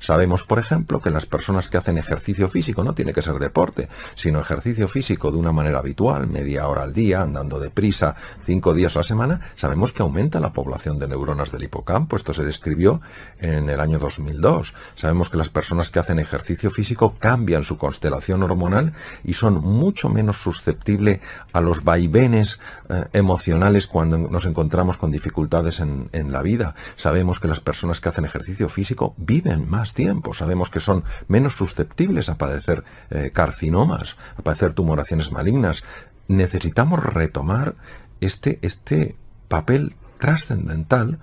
Sabemos, 0.00 0.44
por 0.44 0.58
ejemplo, 0.58 1.00
que 1.00 1.10
las 1.10 1.26
personas 1.26 1.68
que 1.68 1.76
hacen 1.76 1.98
ejercicio 1.98 2.48
físico, 2.48 2.84
no 2.84 2.94
tiene 2.94 3.12
que 3.12 3.22
ser 3.22 3.34
deporte, 3.34 3.88
sino 4.14 4.40
ejercicio 4.40 4.88
físico 4.88 5.30
de 5.30 5.38
una 5.38 5.52
manera 5.52 5.78
habitual, 5.78 6.26
media 6.26 6.68
hora 6.68 6.82
al 6.82 6.92
día, 6.92 7.22
andando 7.22 7.58
deprisa, 7.58 8.16
cinco 8.44 8.74
días 8.74 8.96
a 8.96 9.00
la 9.00 9.04
semana, 9.04 9.40
sabemos 9.56 9.92
que 9.92 10.02
aumenta 10.02 10.40
la 10.40 10.52
población 10.52 10.98
de 10.98 11.08
neuronas 11.08 11.52
del 11.52 11.64
hipocampo. 11.64 12.16
Esto 12.16 12.34
se 12.34 12.44
describió 12.44 13.00
en 13.40 13.68
el 13.68 13.80
año 13.80 13.98
2002. 13.98 14.74
Sabemos 14.94 15.30
que 15.30 15.36
las 15.36 15.48
personas 15.48 15.90
que 15.90 15.98
hacen 15.98 16.18
ejercicio 16.18 16.70
físico 16.70 17.14
cambian 17.18 17.64
su 17.64 17.76
constelación 17.76 18.42
hormonal 18.42 18.92
y 19.24 19.34
son 19.34 19.54
mucho 19.54 20.08
menos 20.08 20.38
susceptibles 20.38 21.20
a 21.52 21.60
los 21.60 21.84
vaivenes 21.84 22.60
eh, 22.88 23.04
emocionales 23.12 23.86
cuando 23.86 24.18
nos 24.18 24.44
encontramos 24.44 24.96
con 24.96 25.10
dificultades 25.10 25.80
en, 25.80 26.08
en 26.12 26.32
la 26.32 26.42
vida. 26.42 26.74
Sabemos 26.96 27.40
que 27.40 27.48
las 27.48 27.60
personas 27.60 28.00
que 28.00 28.08
hacen 28.08 28.24
ejercicio 28.24 28.68
físico 28.68 29.14
viven 29.16 29.68
más 29.68 29.87
tiempo. 29.94 30.34
Sabemos 30.34 30.70
que 30.70 30.80
son 30.80 31.04
menos 31.28 31.54
susceptibles 31.54 32.28
a 32.28 32.38
padecer 32.38 32.84
eh, 33.10 33.30
carcinomas, 33.32 34.16
a 34.36 34.42
padecer 34.42 34.72
tumoraciones 34.72 35.32
malignas. 35.32 35.82
Necesitamos 36.28 37.02
retomar 37.02 37.74
este, 38.20 38.58
este 38.62 39.16
papel 39.48 39.94
trascendental 40.18 41.18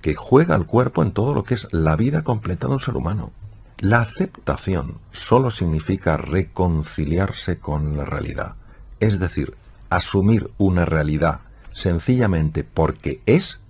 que 0.00 0.14
juega 0.14 0.54
el 0.56 0.66
cuerpo 0.66 1.02
en 1.02 1.12
todo 1.12 1.34
lo 1.34 1.44
que 1.44 1.54
es 1.54 1.68
la 1.72 1.96
vida 1.96 2.22
completa 2.22 2.66
de 2.66 2.74
un 2.74 2.80
ser 2.80 2.96
humano. 2.96 3.32
La 3.78 4.00
aceptación 4.00 4.98
solo 5.12 5.50
significa 5.50 6.16
reconciliarse 6.16 7.58
con 7.58 7.96
la 7.96 8.04
realidad, 8.04 8.54
es 8.98 9.18
decir, 9.18 9.54
asumir 9.88 10.50
una 10.58 10.84
realidad 10.84 11.40
sencillamente 11.72 12.62
porque 12.62 13.22
es, 13.26 13.60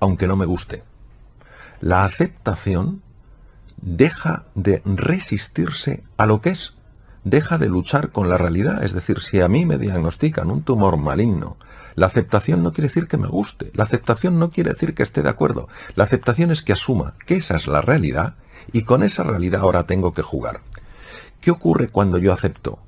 aunque 0.00 0.26
no 0.26 0.36
me 0.36 0.46
guste. 0.46 0.82
La 1.80 2.04
aceptación 2.04 3.02
deja 3.82 4.44
de 4.54 4.82
resistirse 4.84 6.02
a 6.16 6.26
lo 6.26 6.40
que 6.40 6.50
es, 6.50 6.74
deja 7.24 7.58
de 7.58 7.68
luchar 7.68 8.10
con 8.10 8.28
la 8.28 8.38
realidad. 8.38 8.84
Es 8.84 8.92
decir, 8.92 9.20
si 9.20 9.40
a 9.40 9.48
mí 9.48 9.66
me 9.66 9.78
diagnostican 9.78 10.50
un 10.50 10.62
tumor 10.62 10.96
maligno, 10.96 11.56
la 11.94 12.06
aceptación 12.06 12.62
no 12.62 12.72
quiere 12.72 12.88
decir 12.88 13.08
que 13.08 13.16
me 13.16 13.28
guste, 13.28 13.70
la 13.74 13.84
aceptación 13.84 14.38
no 14.38 14.50
quiere 14.50 14.70
decir 14.70 14.94
que 14.94 15.02
esté 15.02 15.22
de 15.22 15.28
acuerdo, 15.28 15.68
la 15.96 16.04
aceptación 16.04 16.50
es 16.50 16.62
que 16.62 16.72
asuma 16.72 17.14
que 17.26 17.36
esa 17.36 17.56
es 17.56 17.66
la 17.66 17.82
realidad 17.82 18.36
y 18.72 18.82
con 18.82 19.02
esa 19.02 19.22
realidad 19.22 19.62
ahora 19.62 19.84
tengo 19.84 20.14
que 20.14 20.22
jugar. 20.22 20.60
¿Qué 21.40 21.50
ocurre 21.50 21.88
cuando 21.88 22.18
yo 22.18 22.32
acepto? 22.32 22.78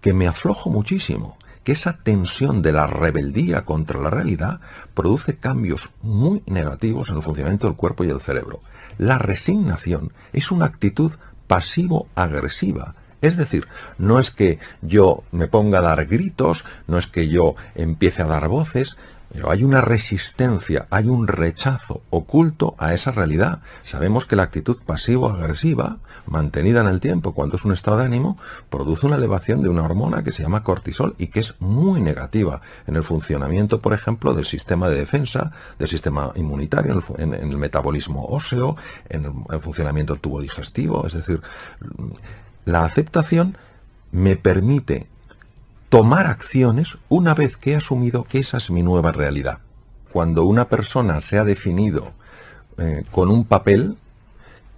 Que 0.00 0.12
me 0.12 0.26
aflojo 0.26 0.70
muchísimo, 0.70 1.36
que 1.68 1.72
esa 1.72 1.98
tensión 1.98 2.62
de 2.62 2.72
la 2.72 2.86
rebeldía 2.86 3.66
contra 3.66 4.00
la 4.00 4.08
realidad 4.08 4.60
produce 4.94 5.36
cambios 5.36 5.90
muy 6.00 6.42
negativos 6.46 7.10
en 7.10 7.16
el 7.16 7.22
funcionamiento 7.22 7.66
del 7.66 7.76
cuerpo 7.76 8.04
y 8.04 8.06
del 8.06 8.22
cerebro. 8.22 8.60
La 8.96 9.18
resignación 9.18 10.14
es 10.32 10.50
una 10.50 10.64
actitud 10.64 11.12
pasivo-agresiva. 11.46 12.94
Es 13.20 13.36
decir, 13.36 13.68
no 13.98 14.18
es 14.18 14.30
que 14.30 14.58
yo 14.80 15.24
me 15.30 15.46
ponga 15.46 15.80
a 15.80 15.82
dar 15.82 16.06
gritos, 16.06 16.64
no 16.86 16.96
es 16.96 17.06
que 17.06 17.28
yo 17.28 17.54
empiece 17.74 18.22
a 18.22 18.26
dar 18.26 18.48
voces, 18.48 18.96
pero 19.32 19.50
hay 19.50 19.62
una 19.62 19.80
resistencia, 19.80 20.86
hay 20.90 21.06
un 21.06 21.26
rechazo 21.26 22.02
oculto 22.10 22.74
a 22.78 22.94
esa 22.94 23.12
realidad. 23.12 23.60
Sabemos 23.84 24.24
que 24.24 24.36
la 24.36 24.44
actitud 24.44 24.78
pasivo-agresiva, 24.84 25.98
mantenida 26.26 26.80
en 26.80 26.86
el 26.86 27.00
tiempo, 27.00 27.34
cuando 27.34 27.56
es 27.56 27.64
un 27.64 27.72
estado 27.72 27.98
de 27.98 28.04
ánimo, 28.04 28.38
produce 28.70 29.06
una 29.06 29.16
elevación 29.16 29.62
de 29.62 29.68
una 29.68 29.82
hormona 29.82 30.24
que 30.24 30.32
se 30.32 30.42
llama 30.42 30.62
cortisol 30.62 31.14
y 31.18 31.26
que 31.26 31.40
es 31.40 31.54
muy 31.60 32.00
negativa 32.00 32.62
en 32.86 32.96
el 32.96 33.04
funcionamiento, 33.04 33.80
por 33.80 33.92
ejemplo, 33.92 34.32
del 34.32 34.46
sistema 34.46 34.88
de 34.88 34.96
defensa, 34.96 35.52
del 35.78 35.88
sistema 35.88 36.32
inmunitario, 36.34 37.02
en 37.18 37.34
el, 37.34 37.58
metabolismo 37.58 38.24
óseo, 38.26 38.76
en 39.08 39.26
el 39.50 39.60
funcionamiento 39.60 40.14
del 40.14 40.20
tubo 40.20 40.40
digestivo. 40.40 41.06
Es 41.06 41.12
decir, 41.12 41.42
la 42.64 42.84
aceptación 42.84 43.56
me 44.10 44.36
permite 44.36 45.06
tomar 45.88 46.26
acciones 46.26 46.98
una 47.08 47.34
vez 47.34 47.56
que 47.56 47.72
he 47.72 47.76
asumido 47.76 48.24
que 48.24 48.38
esa 48.38 48.58
es 48.58 48.70
mi 48.70 48.82
nueva 48.82 49.12
realidad. 49.12 49.60
Cuando 50.12 50.44
una 50.44 50.68
persona 50.68 51.20
se 51.20 51.38
ha 51.38 51.44
definido 51.44 52.12
eh, 52.76 53.04
con 53.10 53.30
un 53.30 53.44
papel, 53.44 53.96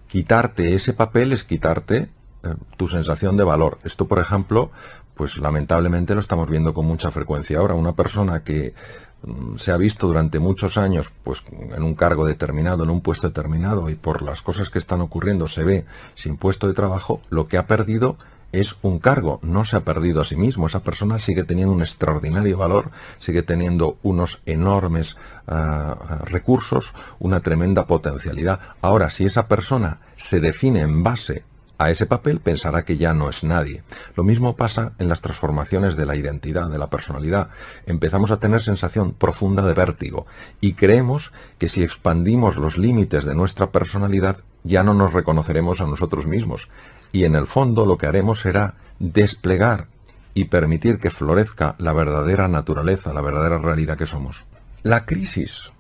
quitarte 0.07 0.75
ese 0.75 0.93
papel 0.93 1.33
es 1.33 1.45
quitarte 1.45 2.09
eh, 2.43 2.55
tu 2.77 2.87
sensación 2.87 3.37
de 3.37 3.45
valor. 3.45 3.79
Esto, 3.85 4.07
por 4.07 4.19
ejemplo, 4.19 4.71
pues 5.15 5.39
lamentablemente 5.39 6.15
lo 6.15 6.21
estamos 6.21 6.49
viendo 6.49 6.75
con 6.75 6.87
mucha 6.87 7.11
frecuencia 7.11 7.59
ahora. 7.59 7.75
Una 7.75 7.95
persona 7.95 8.43
que 8.43 8.75
mm, 9.23 9.57
se 9.57 9.73
ha 9.73 9.77
visto 9.77 10.07
durante 10.07 10.39
muchos 10.39 10.79
años 10.79 11.13
pues 11.23 11.45
en 11.51 11.83
un 11.83 11.95
cargo 11.95 12.25
determinado, 12.25 12.85
en 12.85 12.91
un 12.91 13.01
puesto 13.01 13.29
determinado 13.29 13.91
y 13.91 13.97
por 13.97 14.23
las 14.23 14.43
cosas 14.43 14.71
que 14.71 14.79
están 14.79 15.01
ocurriendo 15.01 15.49
se 15.49 15.65
ve 15.65 15.85
sin 16.15 16.37
puesto 16.37 16.69
de 16.69 16.75
trabajo, 16.75 17.21
lo 17.31 17.49
que 17.49 17.59
ha 17.59 17.67
perdido 17.67 18.17
es 18.53 18.77
un 18.83 18.99
cargo, 18.99 19.39
no 19.43 19.65
se 19.65 19.77
ha 19.77 19.85
perdido 19.85 20.21
a 20.21 20.25
sí 20.25 20.37
mismo, 20.37 20.67
esa 20.67 20.83
persona 20.83 21.19
sigue 21.19 21.45
teniendo 21.45 21.73
un 21.73 21.83
extraordinario 21.83 22.59
valor, 22.59 22.91
sigue 23.19 23.43
teniendo 23.43 23.99
unos 24.03 24.41
enormes 24.47 25.17
ah, 25.47 26.23
recursos, 26.25 26.93
una 27.19 27.41
tremenda 27.41 27.87
potencialidad. 27.87 28.61
Ahora, 28.83 29.11
si 29.11 29.25
esa 29.25 29.47
persona 29.47 30.01
se 30.17 30.41
define 30.41 30.81
en 30.81 31.03
base 31.05 31.45
a 31.79 31.91
ese 31.91 32.05
papel, 32.05 32.41
pensará 32.41 32.85
que 32.85 32.99
ya 32.99 33.15
no 33.15 33.31
es 33.31 33.43
nadie. 33.43 33.83
Lo 34.15 34.23
mismo 34.23 34.55
pasa 34.55 34.93
en 34.99 35.09
las 35.09 35.23
transformaciones 35.23 35.97
de 35.97 36.05
la 36.05 36.15
identidad, 36.15 36.69
de 36.69 36.77
la 36.77 36.91
personalidad. 36.91 37.49
Empezamos 37.87 38.31
a 38.31 38.39
tener 38.39 38.63
sensación 38.63 39.13
profunda 39.13 39.63
de 39.63 39.73
vértigo 39.73 40.27
y 40.61 40.75
creemos 40.75 41.33
que 41.57 41.69
si 41.69 41.83
expandimos 41.83 42.57
los 42.57 42.77
límites 42.77 43.25
de 43.25 43.35
nuestra 43.35 43.71
personalidad, 43.71 44.39
ya 44.63 44.83
no 44.83 44.93
nos 44.93 45.15
reconoceremos 45.15 45.81
a 45.81 45.87
nosotros 45.87 46.27
mismos 46.27 46.69
y 47.13 47.25
en 47.25 47.35
el 47.35 47.47
fondo 47.47 47.87
lo 47.87 47.99
que 47.99 48.07
haremos 48.07 48.41
será 48.41 48.75
desplegar 48.99 49.89
y 50.35 50.47
permitir 50.47 50.99
que 50.99 51.11
florezca 51.11 51.75
la 51.79 51.93
verdadera 51.93 52.49
naturaleza, 52.49 53.13
la 53.13 53.21
verdadera 53.21 53.59
realidad 53.59 53.99
que 53.99 54.07
somos. 54.07 54.45
La 54.83 55.05
crisis, 55.05 55.73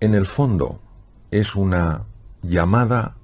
en 0.00 0.14
el 0.14 0.26
fondo, 0.26 0.80
es 1.30 1.54
una 1.54 2.02
llamada 2.42 3.14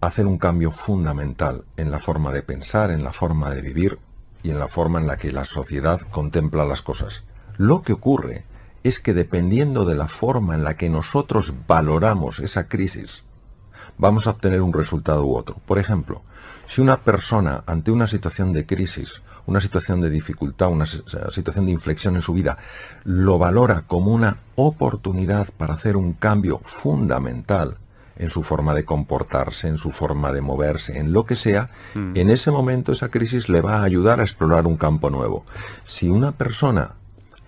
a 0.00 0.06
hacer 0.06 0.26
un 0.26 0.38
cambio 0.38 0.70
fundamental 0.70 1.64
en 1.76 1.90
la 1.90 2.00
forma 2.00 2.32
de 2.32 2.42
pensar, 2.42 2.90
en 2.90 3.04
la 3.04 3.12
forma 3.12 3.50
de 3.50 3.62
vivir 3.62 3.98
y 4.42 4.50
en 4.50 4.58
la 4.58 4.68
forma 4.68 5.00
en 5.00 5.06
la 5.06 5.16
que 5.16 5.32
la 5.32 5.44
sociedad 5.44 6.00
contempla 6.10 6.64
las 6.64 6.82
cosas. 6.82 7.24
Lo 7.56 7.82
que 7.82 7.92
ocurre 7.92 8.44
es 8.82 9.00
que 9.00 9.14
dependiendo 9.14 9.84
de 9.84 9.94
la 9.94 10.08
forma 10.08 10.54
en 10.54 10.64
la 10.64 10.76
que 10.76 10.90
nosotros 10.90 11.54
valoramos 11.66 12.40
esa 12.40 12.68
crisis, 12.68 13.24
vamos 14.02 14.26
a 14.26 14.30
obtener 14.30 14.60
un 14.62 14.72
resultado 14.72 15.24
u 15.24 15.36
otro. 15.36 15.56
Por 15.64 15.78
ejemplo, 15.78 16.22
si 16.68 16.80
una 16.80 16.96
persona 16.96 17.62
ante 17.66 17.92
una 17.92 18.08
situación 18.08 18.52
de 18.52 18.66
crisis, 18.66 19.22
una 19.46 19.60
situación 19.60 20.00
de 20.00 20.10
dificultad, 20.10 20.70
una 20.70 20.86
situación 20.86 21.66
de 21.66 21.72
inflexión 21.72 22.16
en 22.16 22.22
su 22.22 22.32
vida, 22.32 22.58
lo 23.04 23.38
valora 23.38 23.84
como 23.86 24.10
una 24.10 24.38
oportunidad 24.56 25.48
para 25.56 25.74
hacer 25.74 25.96
un 25.96 26.14
cambio 26.14 26.60
fundamental 26.64 27.76
en 28.16 28.28
su 28.28 28.42
forma 28.42 28.74
de 28.74 28.84
comportarse, 28.84 29.68
en 29.68 29.78
su 29.78 29.92
forma 29.92 30.32
de 30.32 30.40
moverse, 30.40 30.98
en 30.98 31.12
lo 31.12 31.24
que 31.24 31.36
sea, 31.36 31.68
mm. 31.94 32.16
en 32.16 32.30
ese 32.30 32.50
momento 32.50 32.92
esa 32.92 33.08
crisis 33.08 33.48
le 33.48 33.60
va 33.60 33.76
a 33.76 33.84
ayudar 33.84 34.18
a 34.18 34.24
explorar 34.24 34.66
un 34.66 34.76
campo 34.76 35.10
nuevo. 35.10 35.44
Si 35.84 36.08
una 36.08 36.32
persona 36.32 36.94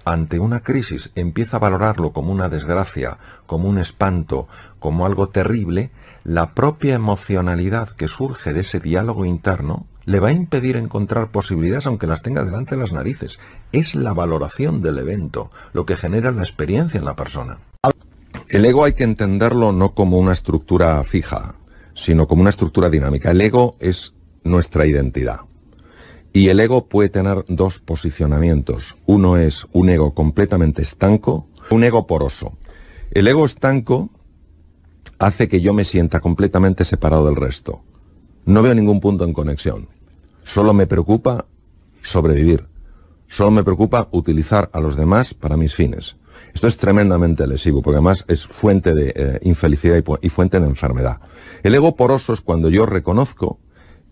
ante 0.04 0.38
una 0.38 0.60
crisis 0.60 1.10
empieza 1.16 1.56
a 1.56 1.60
valorarlo 1.60 2.12
como 2.12 2.30
una 2.30 2.48
desgracia, 2.48 3.18
como 3.46 3.68
un 3.68 3.78
espanto, 3.78 4.46
como 4.78 5.04
algo 5.04 5.28
terrible, 5.28 5.90
la 6.24 6.54
propia 6.54 6.94
emocionalidad 6.94 7.90
que 7.90 8.08
surge 8.08 8.54
de 8.54 8.60
ese 8.60 8.80
diálogo 8.80 9.26
interno 9.26 9.86
le 10.06 10.20
va 10.20 10.28
a 10.28 10.32
impedir 10.32 10.76
encontrar 10.76 11.30
posibilidades 11.30 11.86
aunque 11.86 12.06
las 12.06 12.22
tenga 12.22 12.44
delante 12.44 12.76
de 12.76 12.80
las 12.80 12.92
narices. 12.92 13.38
Es 13.72 13.94
la 13.94 14.14
valoración 14.14 14.80
del 14.80 14.98
evento 14.98 15.50
lo 15.72 15.84
que 15.84 15.96
genera 15.96 16.30
la 16.30 16.42
experiencia 16.42 16.98
en 16.98 17.04
la 17.04 17.14
persona. 17.14 17.58
El 18.48 18.64
ego 18.64 18.84
hay 18.84 18.94
que 18.94 19.04
entenderlo 19.04 19.72
no 19.72 19.94
como 19.94 20.18
una 20.18 20.32
estructura 20.32 21.02
fija, 21.04 21.56
sino 21.94 22.26
como 22.26 22.40
una 22.40 22.50
estructura 22.50 22.88
dinámica. 22.88 23.30
El 23.30 23.40
ego 23.40 23.76
es 23.78 24.14
nuestra 24.44 24.86
identidad. 24.86 25.40
Y 26.32 26.48
el 26.48 26.58
ego 26.58 26.88
puede 26.88 27.10
tener 27.10 27.44
dos 27.48 27.78
posicionamientos. 27.78 28.96
Uno 29.06 29.36
es 29.36 29.66
un 29.72 29.88
ego 29.88 30.14
completamente 30.14 30.82
estanco, 30.82 31.46
un 31.70 31.84
ego 31.84 32.06
poroso. 32.06 32.56
El 33.12 33.28
ego 33.28 33.46
estanco 33.46 34.10
hace 35.18 35.48
que 35.48 35.60
yo 35.60 35.72
me 35.72 35.84
sienta 35.84 36.20
completamente 36.20 36.84
separado 36.84 37.26
del 37.26 37.36
resto. 37.36 37.82
No 38.44 38.62
veo 38.62 38.74
ningún 38.74 39.00
punto 39.00 39.24
en 39.24 39.32
conexión. 39.32 39.88
Solo 40.44 40.74
me 40.74 40.86
preocupa 40.86 41.46
sobrevivir. 42.02 42.66
Solo 43.28 43.50
me 43.50 43.64
preocupa 43.64 44.08
utilizar 44.12 44.70
a 44.72 44.80
los 44.80 44.96
demás 44.96 45.34
para 45.34 45.56
mis 45.56 45.74
fines. 45.74 46.16
Esto 46.52 46.68
es 46.68 46.76
tremendamente 46.76 47.46
lesivo, 47.46 47.82
porque 47.82 47.96
además 47.96 48.24
es 48.28 48.46
fuente 48.46 48.94
de 48.94 49.12
eh, 49.16 49.38
infelicidad 49.42 50.02
y, 50.22 50.28
fuente 50.28 50.60
de 50.60 50.66
enfermedad. 50.66 51.20
El 51.62 51.74
ego 51.74 51.96
poroso 51.96 52.32
es 52.32 52.40
cuando 52.40 52.68
yo 52.68 52.86
reconozco 52.86 53.58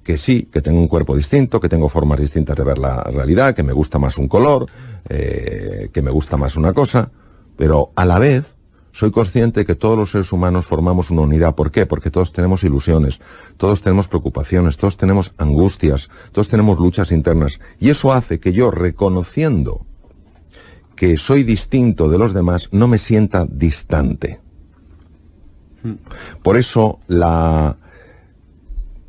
que 0.03 0.19
sí, 0.19 0.49
que 0.53 0.61
tengo 0.61 0.81
un 0.81 0.89
cuerpo 0.89 1.17
distinto, 1.17 1.61
que 1.61 1.69
tengo 1.69 1.89
formas 1.89 2.19
distintas 2.19 2.57
de 2.57 2.65
ver 2.65 2.79
la 2.79 3.05
realidad, 3.05 3.55
que 3.55 3.63
me 3.63 3.73
gusta 3.73 4.01
más 4.01 4.19
un 4.19 4.27
color, 4.27 4.67
eh, 5.09 5.91
que 5.93 6.03
me 6.03 6.11
gusta 6.11 6.37
más 6.37 6.57
una 6.57 6.73
cosa, 6.73 7.13
pero 7.57 7.93
a 7.95 8.05
la 8.05 8.19
vez 8.19 8.57
soy 8.93 9.11
consciente 9.11 9.65
que 9.65 9.75
todos 9.75 9.99
los 9.99 10.11
seres 10.11 10.33
humanos 10.33 10.67
formamos 10.67 11.11
una 11.11 11.23
unidad. 11.23 11.55
¿Por 11.55 11.71
qué? 11.71 11.87
Porque 11.87 12.11
todos 12.11 12.33
tenemos 12.33 12.63
ilusiones, 12.63 13.21
todos 13.57 13.81
tenemos 13.81 14.09
preocupaciones, 14.09 14.77
todos 14.77 14.97
tenemos 14.97 15.33
angustias, 15.39 16.09
todos 16.33 16.49
tenemos 16.49 16.79
luchas 16.79 17.11
internas. 17.11 17.59
Y 17.81 17.91
eso 17.91 18.13
hace 18.13 18.39
que 18.39 18.53
yo, 18.53 18.71
reconociendo 18.71 19.87
que 20.95 21.17
soy 21.17 21.43
distinto 21.43 22.09
de 22.09 22.19
los 22.19 22.35
demás, 22.35 22.69
no 22.71 22.87
me 22.87 22.99
sienta 22.99 23.47
distante. 23.49 24.41
Por 26.43 26.59
eso 26.59 27.01
la, 27.09 27.77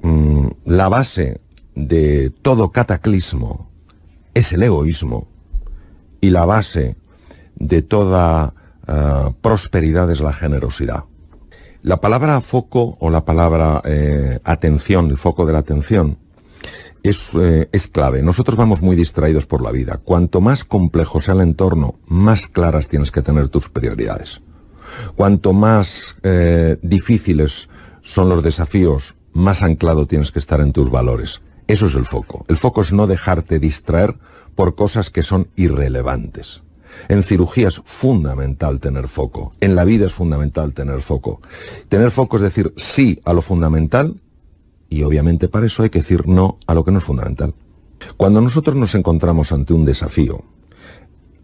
Mm, 0.03 0.47
la 0.65 0.89
base 0.89 1.39
de 1.75 2.29
todo 2.41 2.73
cataclismo 2.73 3.69
es 4.33 4.51
el 4.51 4.63
egoísmo 4.63 5.27
y 6.19 6.29
la 6.29 6.45
base 6.45 6.97
de 7.55 7.81
toda 7.81 8.53
eh, 8.87 9.33
prosperidad 9.41 10.09
es 10.11 10.19
la 10.19 10.33
generosidad. 10.33 11.05
La 11.81 11.99
palabra 11.99 12.39
foco 12.41 12.97
o 12.99 13.09
la 13.09 13.25
palabra 13.25 13.81
eh, 13.85 14.39
atención, 14.43 15.09
el 15.09 15.17
foco 15.17 15.45
de 15.45 15.53
la 15.53 15.59
atención, 15.59 16.17
es, 17.01 17.29
eh, 17.33 17.67
es, 17.71 17.87
clave. 17.87 18.21
Nosotros 18.21 18.55
vamos 18.55 18.81
muy 18.81 18.95
distraídos 18.95 19.45
por 19.45 19.61
la 19.61 19.71
vida. 19.71 19.99
Cuanto 20.03 20.39
más 20.39 20.63
complejo 20.63 21.19
sea 21.19 21.33
el 21.33 21.41
entorno, 21.41 21.95
más 22.05 22.47
claras 22.47 22.87
tienes 22.87 23.11
que 23.11 23.21
tener 23.21 23.49
tus 23.49 23.69
prioridades. 23.69 24.41
Cuanto 25.15 25.53
más 25.53 26.15
difíciles 26.83 27.67
son 28.03 28.29
los 28.29 28.43
desafíos, 28.43 29.15
más 29.33 29.63
anclado 29.63 30.05
tienes 30.05 30.31
que 30.31 30.37
estar 30.37 30.61
en 30.61 30.71
tus 30.71 30.91
valores. 30.91 31.41
Eso 31.67 31.87
es 31.87 31.95
el 31.95 32.05
foco. 32.05 32.45
El 32.47 32.57
foco 32.57 32.81
es 32.81 32.93
no 32.93 33.07
dejarte 33.07 33.57
distraer 33.59 34.15
por 34.55 34.75
cosas 34.75 35.09
que 35.09 35.23
son 35.23 35.47
irrelevantes. 35.55 36.61
En 37.09 37.23
cirugía 37.23 37.67
es 37.67 37.81
fundamental 37.85 38.79
tener 38.79 39.07
foco. 39.07 39.51
En 39.59 39.75
la 39.75 39.83
vida 39.83 40.05
es 40.05 40.13
fundamental 40.13 40.73
tener 40.73 41.01
foco. 41.01 41.41
Tener 41.89 42.11
foco 42.11 42.37
es 42.37 42.43
decir 42.43 42.73
sí 42.77 43.21
a 43.25 43.33
lo 43.33 43.41
fundamental 43.41 44.21
y 44.89 45.03
obviamente 45.03 45.47
para 45.47 45.65
eso 45.65 45.83
hay 45.83 45.89
que 45.89 45.99
decir 45.99 46.27
no 46.27 46.57
a 46.67 46.73
lo 46.73 46.83
que 46.85 46.91
no 46.91 46.99
es 46.99 47.03
fundamental. 47.03 47.53
Cuando 48.17 48.41
nosotros 48.41 48.75
nos 48.75 48.95
encontramos 48.95 49.51
ante 49.51 49.73
un 49.73 49.85
desafío, 49.85 50.43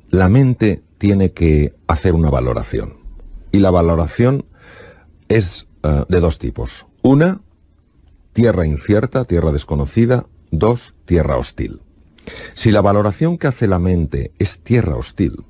la 0.10 0.30
mente 0.30 0.84
tiene 0.98 1.32
que 1.32 1.76
hacer 1.88 2.14
una 2.14 2.30
valoración. 2.30 2.98
Y 3.52 3.60
la 3.60 3.72
valoración 3.72 4.46
es 5.28 5.68
eh, 5.84 6.06
de 6.08 6.20
dos 6.20 6.38
tipos. 6.38 6.86
Una, 7.02 7.42
tierra 8.34 8.66
incierta, 8.66 9.26
tierra 9.26 9.52
desconocida, 9.52 10.28
dos, 10.52 10.94
tierra 11.06 11.38
hostil. 11.38 11.82
Si 12.54 12.72
la 12.72 12.82
valoración 12.82 13.38
que 13.38 13.48
hace 13.48 13.68
la 13.68 13.80
mente 13.80 14.32
es 14.40 14.60
tierra 14.60 14.96
hostil, 14.96 15.44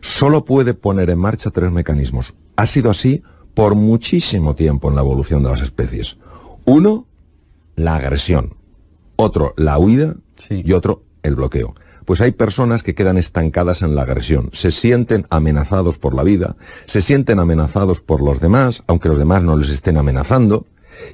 solo 0.00 0.44
puede 0.44 0.74
poner 0.74 1.10
en 1.10 1.18
marcha 1.18 1.50
tres 1.50 1.70
mecanismos. 1.70 2.34
Ha 2.56 2.66
sido 2.66 2.90
así 2.90 3.22
por 3.54 3.74
muchísimo 3.74 4.54
tiempo 4.54 4.88
en 4.88 4.96
la 4.96 5.02
evolución 5.02 5.42
de 5.42 5.50
las 5.50 5.62
especies. 5.62 6.16
Uno, 6.64 7.06
la 7.76 7.96
agresión. 7.96 8.56
Otro, 9.16 9.54
la 9.56 9.78
huida. 9.78 10.16
Y 10.50 10.72
otro, 10.72 11.04
el 11.22 11.36
bloqueo. 11.36 11.74
Pues 12.04 12.20
hay 12.20 12.32
personas 12.32 12.82
que 12.82 12.94
quedan 12.94 13.16
estancadas 13.16 13.82
en 13.82 13.94
la 13.94 14.02
agresión, 14.02 14.50
se 14.52 14.70
sienten 14.70 15.26
amenazados 15.30 15.96
por 15.96 16.14
la 16.14 16.22
vida, 16.22 16.56
se 16.86 17.00
sienten 17.00 17.38
amenazados 17.38 18.00
por 18.00 18.20
los 18.20 18.40
demás, 18.40 18.82
aunque 18.86 19.08
los 19.08 19.16
demás 19.16 19.42
no 19.42 19.56
les 19.56 19.70
estén 19.70 19.96
amenazando, 19.96 20.66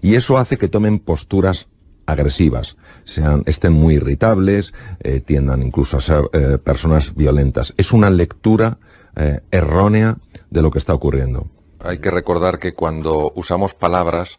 y 0.02 0.16
eso 0.16 0.36
hace 0.36 0.58
que 0.58 0.66
tomen 0.66 0.98
posturas 0.98 1.68
agresivas, 2.10 2.76
sean, 3.04 3.42
estén 3.46 3.72
muy 3.72 3.94
irritables, 3.94 4.72
eh, 5.00 5.20
tiendan 5.20 5.62
incluso 5.62 5.96
a 5.96 6.00
ser 6.00 6.24
eh, 6.32 6.58
personas 6.58 7.14
violentas. 7.14 7.74
Es 7.76 7.92
una 7.92 8.10
lectura 8.10 8.78
eh, 9.16 9.40
errónea 9.50 10.16
de 10.50 10.62
lo 10.62 10.70
que 10.70 10.78
está 10.78 10.94
ocurriendo. 10.94 11.46
Hay 11.80 11.98
que 11.98 12.10
recordar 12.10 12.58
que 12.58 12.74
cuando 12.74 13.32
usamos 13.34 13.74
palabras, 13.74 14.38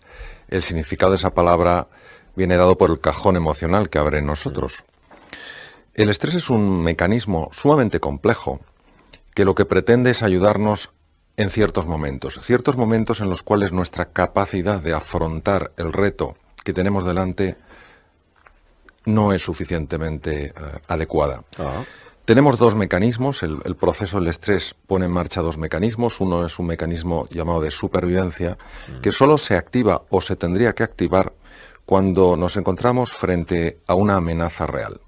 el 0.49 0.61
significado 0.61 1.11
de 1.11 1.17
esa 1.17 1.33
palabra 1.33 1.87
viene 2.35 2.57
dado 2.57 2.77
por 2.77 2.91
el 2.91 2.99
cajón 2.99 3.35
emocional 3.35 3.89
que 3.89 3.99
abre 3.99 4.19
en 4.19 4.27
nosotros. 4.27 4.83
El 5.93 6.09
estrés 6.09 6.35
es 6.35 6.49
un 6.49 6.83
mecanismo 6.83 7.49
sumamente 7.51 7.99
complejo 7.99 8.61
que 9.33 9.45
lo 9.45 9.55
que 9.55 9.65
pretende 9.65 10.11
es 10.11 10.23
ayudarnos 10.23 10.91
en 11.37 11.49
ciertos 11.49 11.85
momentos, 11.85 12.39
ciertos 12.43 12.77
momentos 12.77 13.19
en 13.21 13.29
los 13.29 13.41
cuales 13.41 13.71
nuestra 13.71 14.11
capacidad 14.11 14.81
de 14.81 14.93
afrontar 14.93 15.71
el 15.77 15.93
reto 15.93 16.35
que 16.63 16.73
tenemos 16.73 17.05
delante 17.05 17.57
no 19.05 19.33
es 19.33 19.41
suficientemente 19.41 20.47
eh, 20.47 20.53
adecuada. 20.87 21.43
Ah. 21.57 21.83
Tenemos 22.25 22.57
dos 22.57 22.75
mecanismos, 22.75 23.41
el, 23.41 23.75
proceso 23.75 24.19
del 24.19 24.29
estrés 24.29 24.75
pone 24.87 25.05
en 25.05 25.11
marcha 25.11 25.41
dos 25.41 25.57
mecanismos, 25.57 26.21
uno 26.21 26.45
es 26.45 26.59
un 26.59 26.67
mecanismo 26.67 27.27
llamado 27.31 27.61
de 27.61 27.71
supervivencia, 27.71 28.57
mm. 28.87 29.01
que 29.01 29.11
solo 29.11 29.37
se 29.37 29.55
activa 29.55 30.03
o 30.09 30.21
se 30.21 30.35
tendría 30.35 30.73
que 30.73 30.83
activar 30.83 31.33
cuando 31.85 32.37
nos 32.37 32.55
encontramos 32.57 33.11
frente 33.11 33.79
a 33.87 33.95
una 33.95 34.15
amenaza 34.15 34.67
real. 34.67 35.01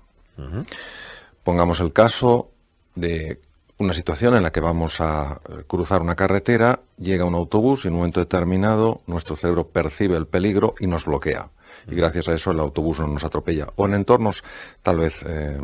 Pongamos 1.43 1.79
el 1.79 1.93
caso 1.93 2.49
de 2.95 3.39
una 3.77 3.93
situación 3.93 4.35
en 4.35 4.43
la 4.43 4.51
que 4.51 4.59
vamos 4.59 5.01
a 5.01 5.41
eh, 5.49 5.63
cruzar 5.67 6.01
una 6.01 6.15
carretera, 6.15 6.81
llega 6.97 7.25
un 7.25 7.35
autobús 7.35 7.85
y 7.85 7.87
en 7.87 7.93
un 7.93 7.99
momento 7.99 8.19
determinado 8.19 9.01
nuestro 9.07 9.35
cerebro 9.35 9.67
percibe 9.67 10.17
el 10.17 10.27
peligro 10.27 10.75
y 10.79 10.87
nos 10.87 11.05
bloquea. 11.05 11.49
Y 11.87 11.95
gracias 11.95 12.27
a 12.27 12.33
eso 12.33 12.51
el 12.51 12.59
autobús 12.59 12.99
no 12.99 13.07
nos 13.07 13.23
atropella. 13.23 13.67
O 13.75 13.85
en 13.85 13.95
entornos 13.95 14.43
tal 14.83 14.99
vez 14.99 15.21
eh, 15.25 15.59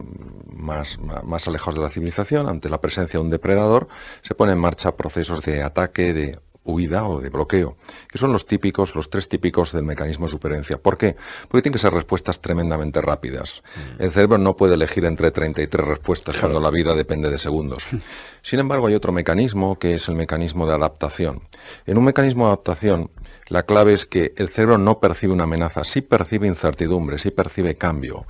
más, 0.52 0.98
más 1.24 1.48
alejados 1.48 1.76
de 1.76 1.82
la 1.82 1.90
civilización, 1.90 2.50
ante 2.50 2.70
la 2.70 2.82
presencia 2.82 3.20
de 3.20 3.24
un 3.24 3.30
depredador, 3.30 3.88
se 4.22 4.36
ponen 4.36 4.54
en 4.54 4.62
marcha 4.62 4.96
procesos 4.96 5.42
de 5.44 5.64
ataque, 5.64 6.14
de 6.14 6.40
huida 6.70 7.06
o 7.06 7.20
de 7.20 7.30
bloqueo, 7.30 7.78
que 8.10 8.18
son 8.18 8.32
los 8.32 8.46
típicos, 8.46 8.96
los 8.96 9.10
tres 9.10 9.30
típicos 9.30 9.72
del 9.72 9.84
mecanismo 9.84 10.26
de 10.26 10.32
supervivencia. 10.32 10.78
¿Por 10.78 10.98
qué? 10.98 11.16
Porque 11.48 11.64
tienen 11.64 11.74
que 11.74 11.80
ser 11.80 11.94
respuestas 11.94 12.40
tremendamente 12.40 13.02
rápidas. 13.02 13.64
Mm. 13.76 14.04
El 14.04 14.12
cerebro 14.12 14.38
no 14.38 14.56
puede 14.56 14.76
elegir 14.76 15.06
entre 15.06 15.32
33 15.32 15.86
respuestas 15.86 16.38
cuando 16.38 16.60
la 16.60 16.70
vida 16.70 16.94
depende 16.96 17.30
de 17.30 17.38
segundos. 17.38 17.84
Sin 18.42 18.60
embargo, 18.60 18.88
hay 18.88 18.96
otro 18.96 19.12
mecanismo 19.12 19.78
que 19.78 19.96
es 19.96 20.08
el 20.08 20.16
mecanismo 20.16 20.66
de 20.66 20.76
adaptación. 20.76 21.42
En 21.86 21.98
un 21.98 22.06
mecanismo 22.06 22.46
de 22.46 22.54
adaptación, 22.54 23.12
la 23.48 23.64
clave 23.64 23.94
es 23.94 24.06
que 24.06 24.34
el 24.38 24.50
cerebro 24.50 24.78
no 24.78 25.00
percibe 25.00 25.34
una 25.34 25.46
amenaza, 25.46 25.84
sí 25.84 26.02
percibe 26.02 26.48
incertidumbre, 26.48 27.18
sí 27.18 27.32
percibe 27.32 27.76
cambio. 27.76 28.26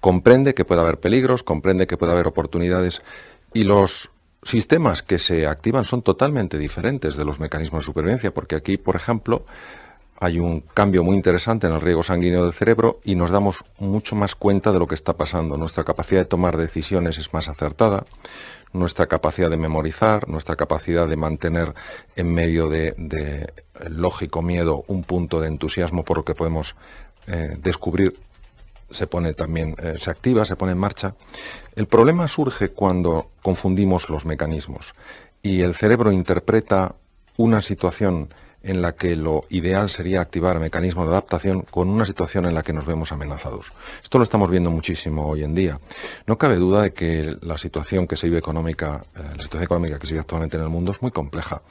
Comprende 0.00 0.54
que 0.54 0.64
puede 0.64 0.80
haber 0.80 1.00
peligros, 1.00 1.42
comprende 1.42 1.86
que 1.86 1.96
puede 1.96 2.12
haber 2.12 2.26
oportunidades 2.26 3.02
y 3.54 3.64
los 3.64 4.10
sistemas 4.48 5.02
que 5.02 5.18
se 5.18 5.46
activan 5.46 5.84
son 5.84 6.02
totalmente 6.02 6.58
diferentes 6.58 7.16
de 7.16 7.24
los 7.24 7.40
mecanismos 7.40 7.82
de 7.82 7.86
supervivencia, 7.86 8.32
porque 8.32 8.56
aquí, 8.56 8.76
por 8.76 8.96
ejemplo, 8.96 9.44
hay 10.18 10.38
un 10.38 10.60
cambio 10.60 11.02
muy 11.02 11.16
interesante 11.16 11.66
en 11.66 11.74
el 11.74 11.80
riego 11.80 12.02
sanguíneo 12.02 12.44
del 12.44 12.52
cerebro 12.52 13.00
y 13.04 13.16
nos 13.16 13.30
damos 13.30 13.64
mucho 13.78 14.16
más 14.16 14.34
cuenta 14.34 14.72
de 14.72 14.78
lo 14.78 14.86
que 14.86 14.94
está 14.94 15.16
pasando. 15.16 15.56
Nuestra 15.56 15.84
capacidad 15.84 16.22
de 16.22 16.26
tomar 16.26 16.56
decisiones 16.56 17.18
es 17.18 17.34
más 17.34 17.48
acertada, 17.48 18.06
nuestra 18.72 19.06
capacidad 19.06 19.50
de 19.50 19.56
memorizar, 19.56 20.28
nuestra 20.28 20.56
capacidad 20.56 21.06
de 21.06 21.16
mantener 21.16 21.74
en 22.14 22.32
medio 22.32 22.68
de, 22.68 23.52
lógico 23.88 24.42
miedo 24.42 24.84
un 24.86 25.02
punto 25.02 25.40
de 25.40 25.48
entusiasmo 25.48 26.04
por 26.04 26.18
lo 26.18 26.24
que 26.24 26.34
podemos 26.34 26.76
eh, 27.26 27.56
descubrir 27.60 28.18
se 28.90 29.06
pone 29.06 29.34
también, 29.34 29.74
eh, 29.82 29.96
se 29.98 30.10
activa, 30.10 30.44
se 30.44 30.56
pone 30.56 30.72
en 30.72 30.78
marcha. 30.78 31.14
El 31.74 31.86
problema 31.86 32.28
surge 32.28 32.70
cuando 32.70 33.30
confundimos 33.42 34.08
los 34.08 34.26
mecanismos 34.26 34.94
y 35.42 35.62
el 35.62 35.74
cerebro 35.74 36.12
interpreta 36.12 36.94
una 37.36 37.62
situación 37.62 38.30
en 38.62 38.82
la 38.82 38.96
que 38.96 39.14
lo 39.14 39.44
ideal 39.48 39.88
sería 39.88 40.20
activar 40.20 40.58
mecanismos 40.58 41.06
de 41.06 41.12
adaptación 41.12 41.62
con 41.62 41.88
una 41.88 42.04
situación 42.04 42.46
en 42.46 42.54
la 42.54 42.64
que 42.64 42.72
nos 42.72 42.84
vemos 42.84 43.12
amenazados. 43.12 43.72
Esto 44.02 44.18
lo 44.18 44.24
estamos 44.24 44.50
viendo 44.50 44.70
muchísimo 44.70 45.28
hoy 45.28 45.44
en 45.44 45.54
día. 45.54 45.78
No 46.26 46.36
cabe 46.36 46.56
duda 46.56 46.82
de 46.82 46.92
que 46.92 47.36
la 47.42 47.58
situación 47.58 48.08
que 48.08 48.16
se 48.16 48.26
vive 48.26 48.38
económica, 48.38 49.04
eh, 49.14 49.20
la 49.36 49.42
situación 49.42 49.62
económica 49.62 49.98
que 50.00 50.06
se 50.08 50.14
vive 50.14 50.22
actualmente 50.22 50.56
en 50.56 50.64
el 50.64 50.68
mundo 50.68 50.90
es 50.90 51.00
muy 51.00 51.12
compleja. 51.12 51.62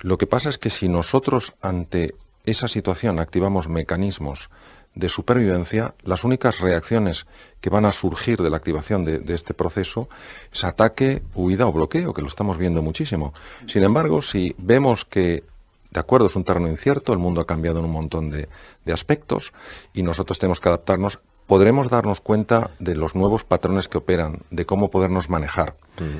Lo 0.00 0.16
que 0.16 0.26
pasa 0.26 0.48
es 0.48 0.56
que 0.56 0.70
si 0.70 0.88
nosotros 0.88 1.54
ante 1.60 2.14
esa 2.46 2.68
situación 2.68 3.18
activamos 3.18 3.68
mecanismos 3.68 4.48
de 4.94 5.08
supervivencia, 5.08 5.94
las 6.02 6.24
únicas 6.24 6.60
reacciones 6.60 7.26
que 7.60 7.70
van 7.70 7.84
a 7.84 7.92
surgir 7.92 8.40
de 8.40 8.50
la 8.50 8.56
activación 8.56 9.04
de, 9.04 9.34
este 9.34 9.54
proceso 9.54 10.08
es 10.52 10.64
ataque, 10.64 11.22
huida 11.34 11.66
o 11.66 11.72
bloqueo, 11.72 12.14
que 12.14 12.22
lo 12.22 12.28
estamos 12.28 12.58
viendo 12.58 12.82
muchísimo. 12.82 13.34
Sin 13.66 13.82
embargo, 13.82 14.22
si 14.22 14.54
vemos 14.58 15.04
que, 15.04 15.42
de 15.90 16.00
acuerdo, 16.00 16.26
es 16.26 16.36
un 16.36 16.44
terreno 16.44 16.68
incierto, 16.68 17.12
el 17.12 17.18
mundo 17.18 17.40
ha 17.40 17.46
cambiado 17.46 17.80
en 17.80 17.86
un 17.86 17.92
montón 17.92 18.30
de, 18.30 18.48
aspectos 18.92 19.52
y 19.92 20.02
nosotros 20.02 20.38
tenemos 20.38 20.60
que 20.60 20.68
adaptarnos, 20.68 21.18
podremos 21.46 21.88
darnos 21.88 22.20
cuenta 22.20 22.70
de 22.78 22.94
los 22.94 23.14
nuevos 23.14 23.42
patrones 23.42 23.88
que 23.88 23.98
operan, 23.98 24.42
de 24.50 24.64
cómo 24.66 24.90
podernos 24.90 25.28
manejar. 25.28 25.74
Mm. 25.98 26.18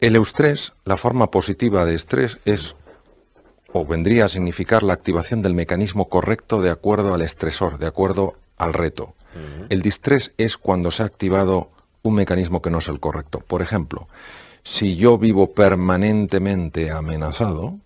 El 0.00 0.14
eustrés, 0.14 0.74
la 0.84 0.96
forma 0.96 1.32
positiva 1.32 1.84
de 1.84 1.96
estrés, 1.96 2.38
es 2.44 2.76
o 3.72 3.84
vendría 3.84 4.24
a 4.24 4.28
significar 4.28 4.82
la 4.82 4.94
activación 4.94 5.42
del 5.42 5.54
mecanismo 5.54 6.08
correcto 6.08 6.62
de 6.62 6.70
acuerdo 6.70 7.14
al 7.14 7.22
estresor, 7.22 7.78
de 7.78 7.86
acuerdo 7.86 8.36
al 8.56 8.72
reto. 8.72 9.14
El 9.68 9.82
distrés 9.82 10.32
es 10.36 10.56
cuando 10.56 10.90
se 10.90 11.02
ha 11.02 11.06
activado 11.06 11.70
un 12.02 12.14
mecanismo 12.14 12.60
que 12.60 12.70
no 12.70 12.78
es 12.78 12.88
el 12.88 12.98
correcto. 12.98 13.40
Por 13.40 13.62
ejemplo, 13.62 14.08
si 14.64 14.96
yo 14.96 15.16
vivo 15.18 15.52
permanentemente 15.52 16.90
amenazado, 16.90 17.78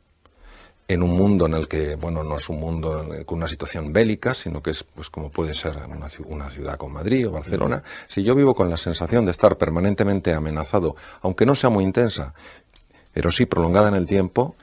en 0.89 1.03
un 1.03 1.17
mundo 1.17 1.47
en 1.47 1.55
el 1.55 1.69
que, 1.69 1.97
bueno, 1.97 2.23
no 2.23 2.37
es 2.37 2.49
un 2.49 2.61
mundo 2.61 3.07
con 3.25 3.39
una 3.39 3.49
situación 3.49 3.93
bélica, 3.93 4.35
sino 4.35 4.63
que 4.63 4.71
es 4.71 4.83
pues 4.83 5.11
como 5.11 5.31
puede 5.31 5.55
ser 5.55 5.77
una, 5.89 6.09
una 6.27 6.51
ciudad 6.51 6.77
como 6.77 6.95
Madrid 6.95 7.29
o 7.29 7.33
Barcelona, 7.33 7.83
si 8.09 8.23
yo 8.23 8.35
vivo 8.35 8.55
con 8.55 8.69
la 8.69 8.77
sensación 8.77 9.25
de 9.25 9.31
estar 9.31 9.57
permanentemente 9.57 10.33
amenazado, 10.35 10.97
aunque 11.23 11.47
no 11.47 11.55
sea 11.55 11.71
muy 11.71 11.85
intensa, 11.85 12.35
pero 13.13 13.31
sí 13.31 13.47
prolongada 13.47 13.89
en 13.89 13.95
el 13.95 14.07
tiempo, 14.07 14.57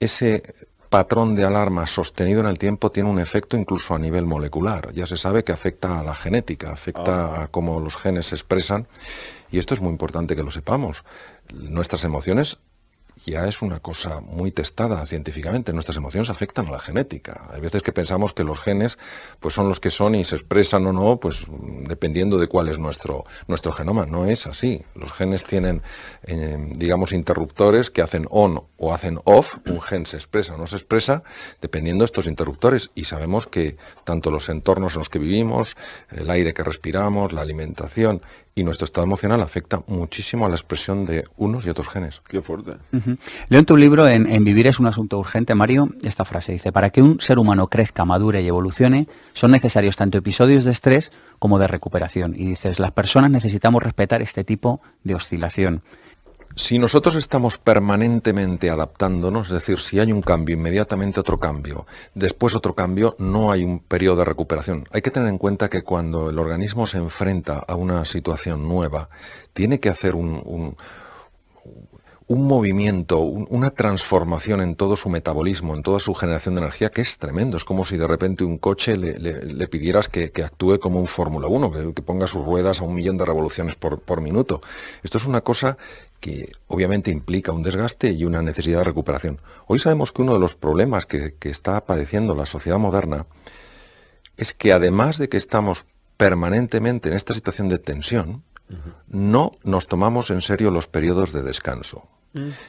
ese 0.00 0.42
patrón 0.88 1.34
de 1.34 1.44
alarma 1.44 1.86
sostenido 1.86 2.40
en 2.40 2.46
el 2.46 2.58
tiempo 2.58 2.90
tiene 2.90 3.10
un 3.10 3.18
efecto 3.18 3.56
incluso 3.56 3.94
a 3.94 3.98
nivel 3.98 4.24
molecular. 4.24 4.92
Ya 4.92 5.06
se 5.06 5.16
sabe 5.16 5.44
que 5.44 5.52
afecta 5.52 6.00
a 6.00 6.04
la 6.04 6.14
genética, 6.14 6.72
afecta 6.72 7.26
ah. 7.26 7.42
a 7.42 7.48
cómo 7.48 7.80
los 7.80 7.96
genes 7.96 8.26
se 8.26 8.34
expresan 8.34 8.86
y 9.50 9.58
esto 9.58 9.74
es 9.74 9.80
muy 9.80 9.90
importante 9.90 10.36
que 10.36 10.42
lo 10.42 10.50
sepamos. 10.50 11.04
Nuestras 11.52 12.04
emociones 12.04 12.58
ya 13.24 13.46
es 13.46 13.62
una 13.62 13.80
cosa 13.80 14.20
muy 14.20 14.50
testada 14.50 15.04
científicamente. 15.06 15.72
Nuestras 15.72 15.96
emociones 15.96 16.30
afectan 16.30 16.66
a 16.66 16.72
la 16.72 16.78
genética. 16.78 17.48
Hay 17.52 17.60
veces 17.60 17.82
que 17.82 17.92
pensamos 17.92 18.32
que 18.32 18.44
los 18.44 18.60
genes 18.60 18.98
pues 19.40 19.54
son 19.54 19.68
los 19.68 19.80
que 19.80 19.90
son 19.90 20.14
y 20.14 20.24
se 20.24 20.36
expresan 20.36 20.86
o 20.86 20.92
no, 20.92 21.18
pues 21.18 21.44
dependiendo 21.86 22.38
de 22.38 22.46
cuál 22.46 22.68
es 22.68 22.78
nuestro, 22.78 23.24
nuestro 23.46 23.72
genoma. 23.72 24.06
No 24.06 24.26
es 24.26 24.46
así. 24.46 24.82
Los 24.94 25.12
genes 25.12 25.44
tienen, 25.44 25.82
eh, 26.24 26.56
digamos, 26.76 27.12
interruptores 27.12 27.90
que 27.90 28.02
hacen 28.02 28.26
on 28.30 28.62
o 28.76 28.94
hacen 28.94 29.20
off. 29.24 29.56
Un 29.66 29.80
gen 29.80 30.06
se 30.06 30.16
expresa 30.16 30.54
o 30.54 30.58
no 30.58 30.66
se 30.66 30.76
expresa 30.76 31.22
dependiendo 31.60 32.02
de 32.02 32.06
estos 32.06 32.26
interruptores. 32.26 32.90
Y 32.94 33.04
sabemos 33.04 33.46
que 33.46 33.76
tanto 34.04 34.30
los 34.30 34.48
entornos 34.48 34.94
en 34.94 35.00
los 35.00 35.08
que 35.08 35.18
vivimos, 35.18 35.76
el 36.10 36.30
aire 36.30 36.54
que 36.54 36.62
respiramos, 36.62 37.32
la 37.32 37.42
alimentación 37.42 38.22
y 38.58 38.64
nuestro 38.64 38.84
estado 38.84 39.04
emocional 39.04 39.40
afecta 39.40 39.82
muchísimo 39.86 40.44
a 40.44 40.48
la 40.48 40.56
expresión 40.56 41.06
de 41.06 41.24
unos 41.36 41.64
y 41.64 41.70
otros 41.70 41.88
genes. 41.88 42.20
Qué 42.28 42.42
fuerte. 42.42 42.72
Leo 43.48 43.60
en 43.60 43.64
tu 43.64 43.76
libro, 43.76 44.08
en, 44.08 44.44
Vivir 44.44 44.66
es 44.66 44.80
un 44.80 44.86
asunto 44.86 45.18
urgente, 45.18 45.54
Mario, 45.54 45.90
esta 46.02 46.24
frase 46.24 46.52
dice, 46.52 46.72
para 46.72 46.90
que 46.90 47.02
un 47.02 47.20
ser 47.20 47.38
humano 47.38 47.68
crezca, 47.68 48.04
madure 48.04 48.42
y 48.42 48.48
evolucione, 48.48 49.06
son 49.32 49.52
necesarios 49.52 49.96
tanto 49.96 50.18
episodios 50.18 50.64
de 50.64 50.72
estrés 50.72 51.12
como 51.38 51.58
de 51.58 51.68
recuperación. 51.68 52.34
Y 52.36 52.46
dices, 52.46 52.78
las 52.78 52.92
personas 52.92 53.30
necesitamos 53.30 53.82
respetar 53.82 54.22
este 54.22 54.44
tipo 54.44 54.80
de 55.04 55.14
oscilación. 55.14 55.82
Si 56.58 56.76
nosotros 56.76 57.14
estamos 57.14 57.56
permanentemente 57.56 58.68
adaptándonos, 58.68 59.46
es 59.46 59.52
decir, 59.52 59.78
si 59.78 60.00
hay 60.00 60.10
un 60.10 60.22
cambio, 60.22 60.56
inmediatamente 60.56 61.20
otro 61.20 61.38
cambio, 61.38 61.86
después 62.14 62.56
otro 62.56 62.74
cambio, 62.74 63.14
no 63.20 63.52
hay 63.52 63.62
un 63.62 63.78
periodo 63.78 64.16
de 64.16 64.24
recuperación. 64.24 64.84
Hay 64.90 65.00
que 65.00 65.12
tener 65.12 65.28
en 65.28 65.38
cuenta 65.38 65.70
que 65.70 65.84
cuando 65.84 66.30
el 66.30 66.38
organismo 66.40 66.88
se 66.88 66.98
enfrenta 66.98 67.60
a 67.60 67.76
una 67.76 68.04
situación 68.04 68.66
nueva, 68.66 69.08
tiene 69.52 69.78
que 69.78 69.88
hacer 69.88 70.16
un, 70.16 70.42
un 70.44 70.76
movimiento, 72.36 73.20
una 73.20 73.70
transformación 73.70 74.60
en 74.60 74.76
todo 74.76 74.96
su 74.96 75.08
metabolismo, 75.08 75.74
en 75.74 75.82
toda 75.82 75.98
su 75.98 76.12
generación 76.12 76.54
de 76.54 76.60
energía, 76.60 76.90
que 76.90 77.00
es 77.00 77.16
tremendo. 77.16 77.56
Es 77.56 77.64
como 77.64 77.86
si 77.86 77.96
de 77.96 78.06
repente 78.06 78.44
un 78.44 78.58
coche 78.58 78.98
le, 78.98 79.68
pidieras 79.68 80.10
que, 80.10 80.30
actúe 80.44 80.78
como 80.78 81.00
un 81.00 81.06
Fórmula 81.06 81.48
1, 81.48 81.94
que, 81.94 82.02
ponga 82.02 82.26
sus 82.26 82.44
ruedas 82.44 82.80
a 82.80 82.84
un 82.84 82.94
millón 82.94 83.16
de 83.16 83.24
revoluciones 83.24 83.76
por, 83.76 84.20
minuto. 84.20 84.60
Esto 85.02 85.16
es 85.16 85.24
una 85.24 85.40
cosa 85.40 85.78
que 86.20 86.52
obviamente 86.66 87.10
implica 87.10 87.52
un 87.52 87.62
desgaste 87.62 88.12
y 88.12 88.24
una 88.26 88.42
necesidad 88.42 88.80
de 88.80 88.84
recuperación. 88.84 89.40
Hoy 89.66 89.78
sabemos 89.78 90.12
que 90.12 90.20
uno 90.20 90.34
de 90.34 90.40
los 90.40 90.54
problemas 90.54 91.06
que, 91.06 91.34
está 91.40 91.86
padeciendo 91.86 92.34
la 92.34 92.44
sociedad 92.44 92.78
moderna 92.78 93.24
es 94.36 94.52
que 94.52 94.74
además 94.74 95.16
de 95.16 95.30
que 95.30 95.38
estamos 95.38 95.86
permanentemente 96.18 97.08
en 97.08 97.14
esta 97.14 97.32
situación 97.32 97.70
de 97.70 97.78
tensión, 97.78 98.42
no 99.08 99.52
nos 99.62 99.86
tomamos 99.86 100.30
en 100.30 100.42
serio 100.42 100.70
los 100.70 100.88
periodos 100.88 101.32
de 101.32 101.42
descanso. 101.42 102.06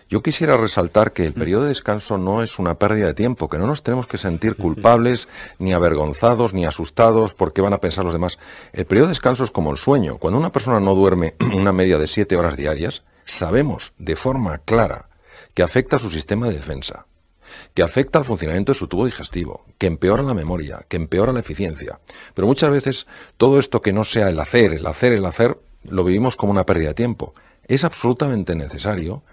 Yo 0.10 0.22
quisiera 0.22 0.58
resaltar 0.58 1.14
que 1.14 1.26
el 1.26 1.34
periodo 1.34 1.64
de 1.64 1.70
descanso 1.70 2.18
no 2.18 2.44
es 2.44 2.60
una 2.60 2.76
pérdida 2.76 3.08
de 3.08 3.14
tiempo, 3.14 3.50
que 3.50 3.58
no 3.58 3.68
nos 3.68 3.84
tenemos 3.84 4.08
que 4.08 4.18
sentir 4.18 4.56
culpables, 4.56 5.28
ni 5.58 5.74
avergonzados, 5.74 6.54
ni 6.54 6.66
asustados 6.66 7.34
por 7.34 7.54
qué 7.54 7.62
van 7.62 7.74
a 7.74 7.80
pensar 7.80 8.06
los 8.06 8.14
demás. 8.14 8.40
El 8.74 8.86
periodo 8.86 9.08
de 9.08 9.12
descanso 9.12 9.44
es 9.44 9.52
como 9.52 9.72
el 9.72 9.78
sueño. 9.78 10.18
Cuando 10.18 10.40
una 10.40 10.52
persona 10.52 10.80
no 10.80 10.96
duerme 10.96 11.36
una 11.56 11.72
media 11.72 11.98
de 11.98 12.08
siete 12.08 12.36
horas 12.36 12.58
diarias, 12.58 13.04
sabemos 13.26 13.94
de 13.98 14.16
forma 14.16 14.60
clara 14.60 15.10
que 15.54 15.64
afecta 15.64 15.98
a 15.98 16.00
su 16.00 16.10
sistema 16.10 16.48
de 16.48 16.54
defensa, 16.54 17.06
que 17.74 17.84
afecta 17.84 18.20
al 18.20 18.26
funcionamiento 18.26 18.72
de 18.72 18.78
su 18.80 18.88
tubo 18.88 19.06
digestivo, 19.06 19.66
que 19.78 19.88
empeora 19.88 20.24
la 20.24 20.34
memoria, 20.34 20.86
que 20.88 20.98
empeora 20.98 21.34
la 21.34 21.40
eficiencia. 21.40 22.00
Pero 22.34 22.48
muchas 22.48 22.72
veces 22.72 23.08
todo 23.38 23.60
esto 23.60 23.82
que 23.82 23.94
no 23.94 24.04
sea 24.04 24.30
el 24.30 24.40
hacer, 24.40 24.74
el 24.74 24.86
hacer, 24.86 25.14
el 25.14 25.26
hacer, 25.26 25.60
lo 25.84 26.04
vivimos 26.04 26.36
como 26.36 26.52
una 26.52 26.66
pérdida 26.66 26.90
de 26.90 26.96
tiempo 26.96 27.34
es 27.70 27.86
absolutamente 27.86 28.56
necesario 28.56 29.24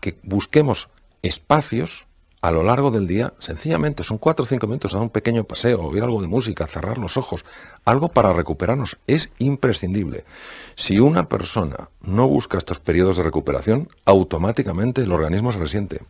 que 0.00 0.18
busquemos 0.22 0.88
espacios 1.22 2.06
a 2.42 2.50
lo 2.50 2.62
largo 2.62 2.90
del 2.90 3.06
día, 3.06 3.32
sencillamente, 3.38 4.04
son 4.04 4.18
cuatro 4.18 4.42
o 4.42 4.46
cinco 4.46 4.66
minutos, 4.66 4.92
dar 4.92 5.00
un 5.00 5.08
pequeño 5.08 5.44
paseo, 5.44 5.80
oír 5.80 6.02
algo 6.02 6.20
de 6.20 6.26
música, 6.26 6.66
cerrar 6.66 6.98
los 6.98 7.16
ojos, 7.16 7.42
algo 7.86 8.08
para 8.08 8.34
recuperarnos, 8.34 8.98
es 9.06 9.30
imprescindible. 9.38 10.26
Si 10.74 11.00
una 11.00 11.26
persona 11.26 11.88
no 12.02 12.28
busca 12.28 12.58
estos 12.58 12.80
periodos 12.80 13.16
de 13.16 13.22
recuperación, 13.22 13.88
automáticamente 14.04 15.00
el 15.00 15.12
organismo 15.12 15.52
se 15.52 15.58
resiente. 15.58 16.00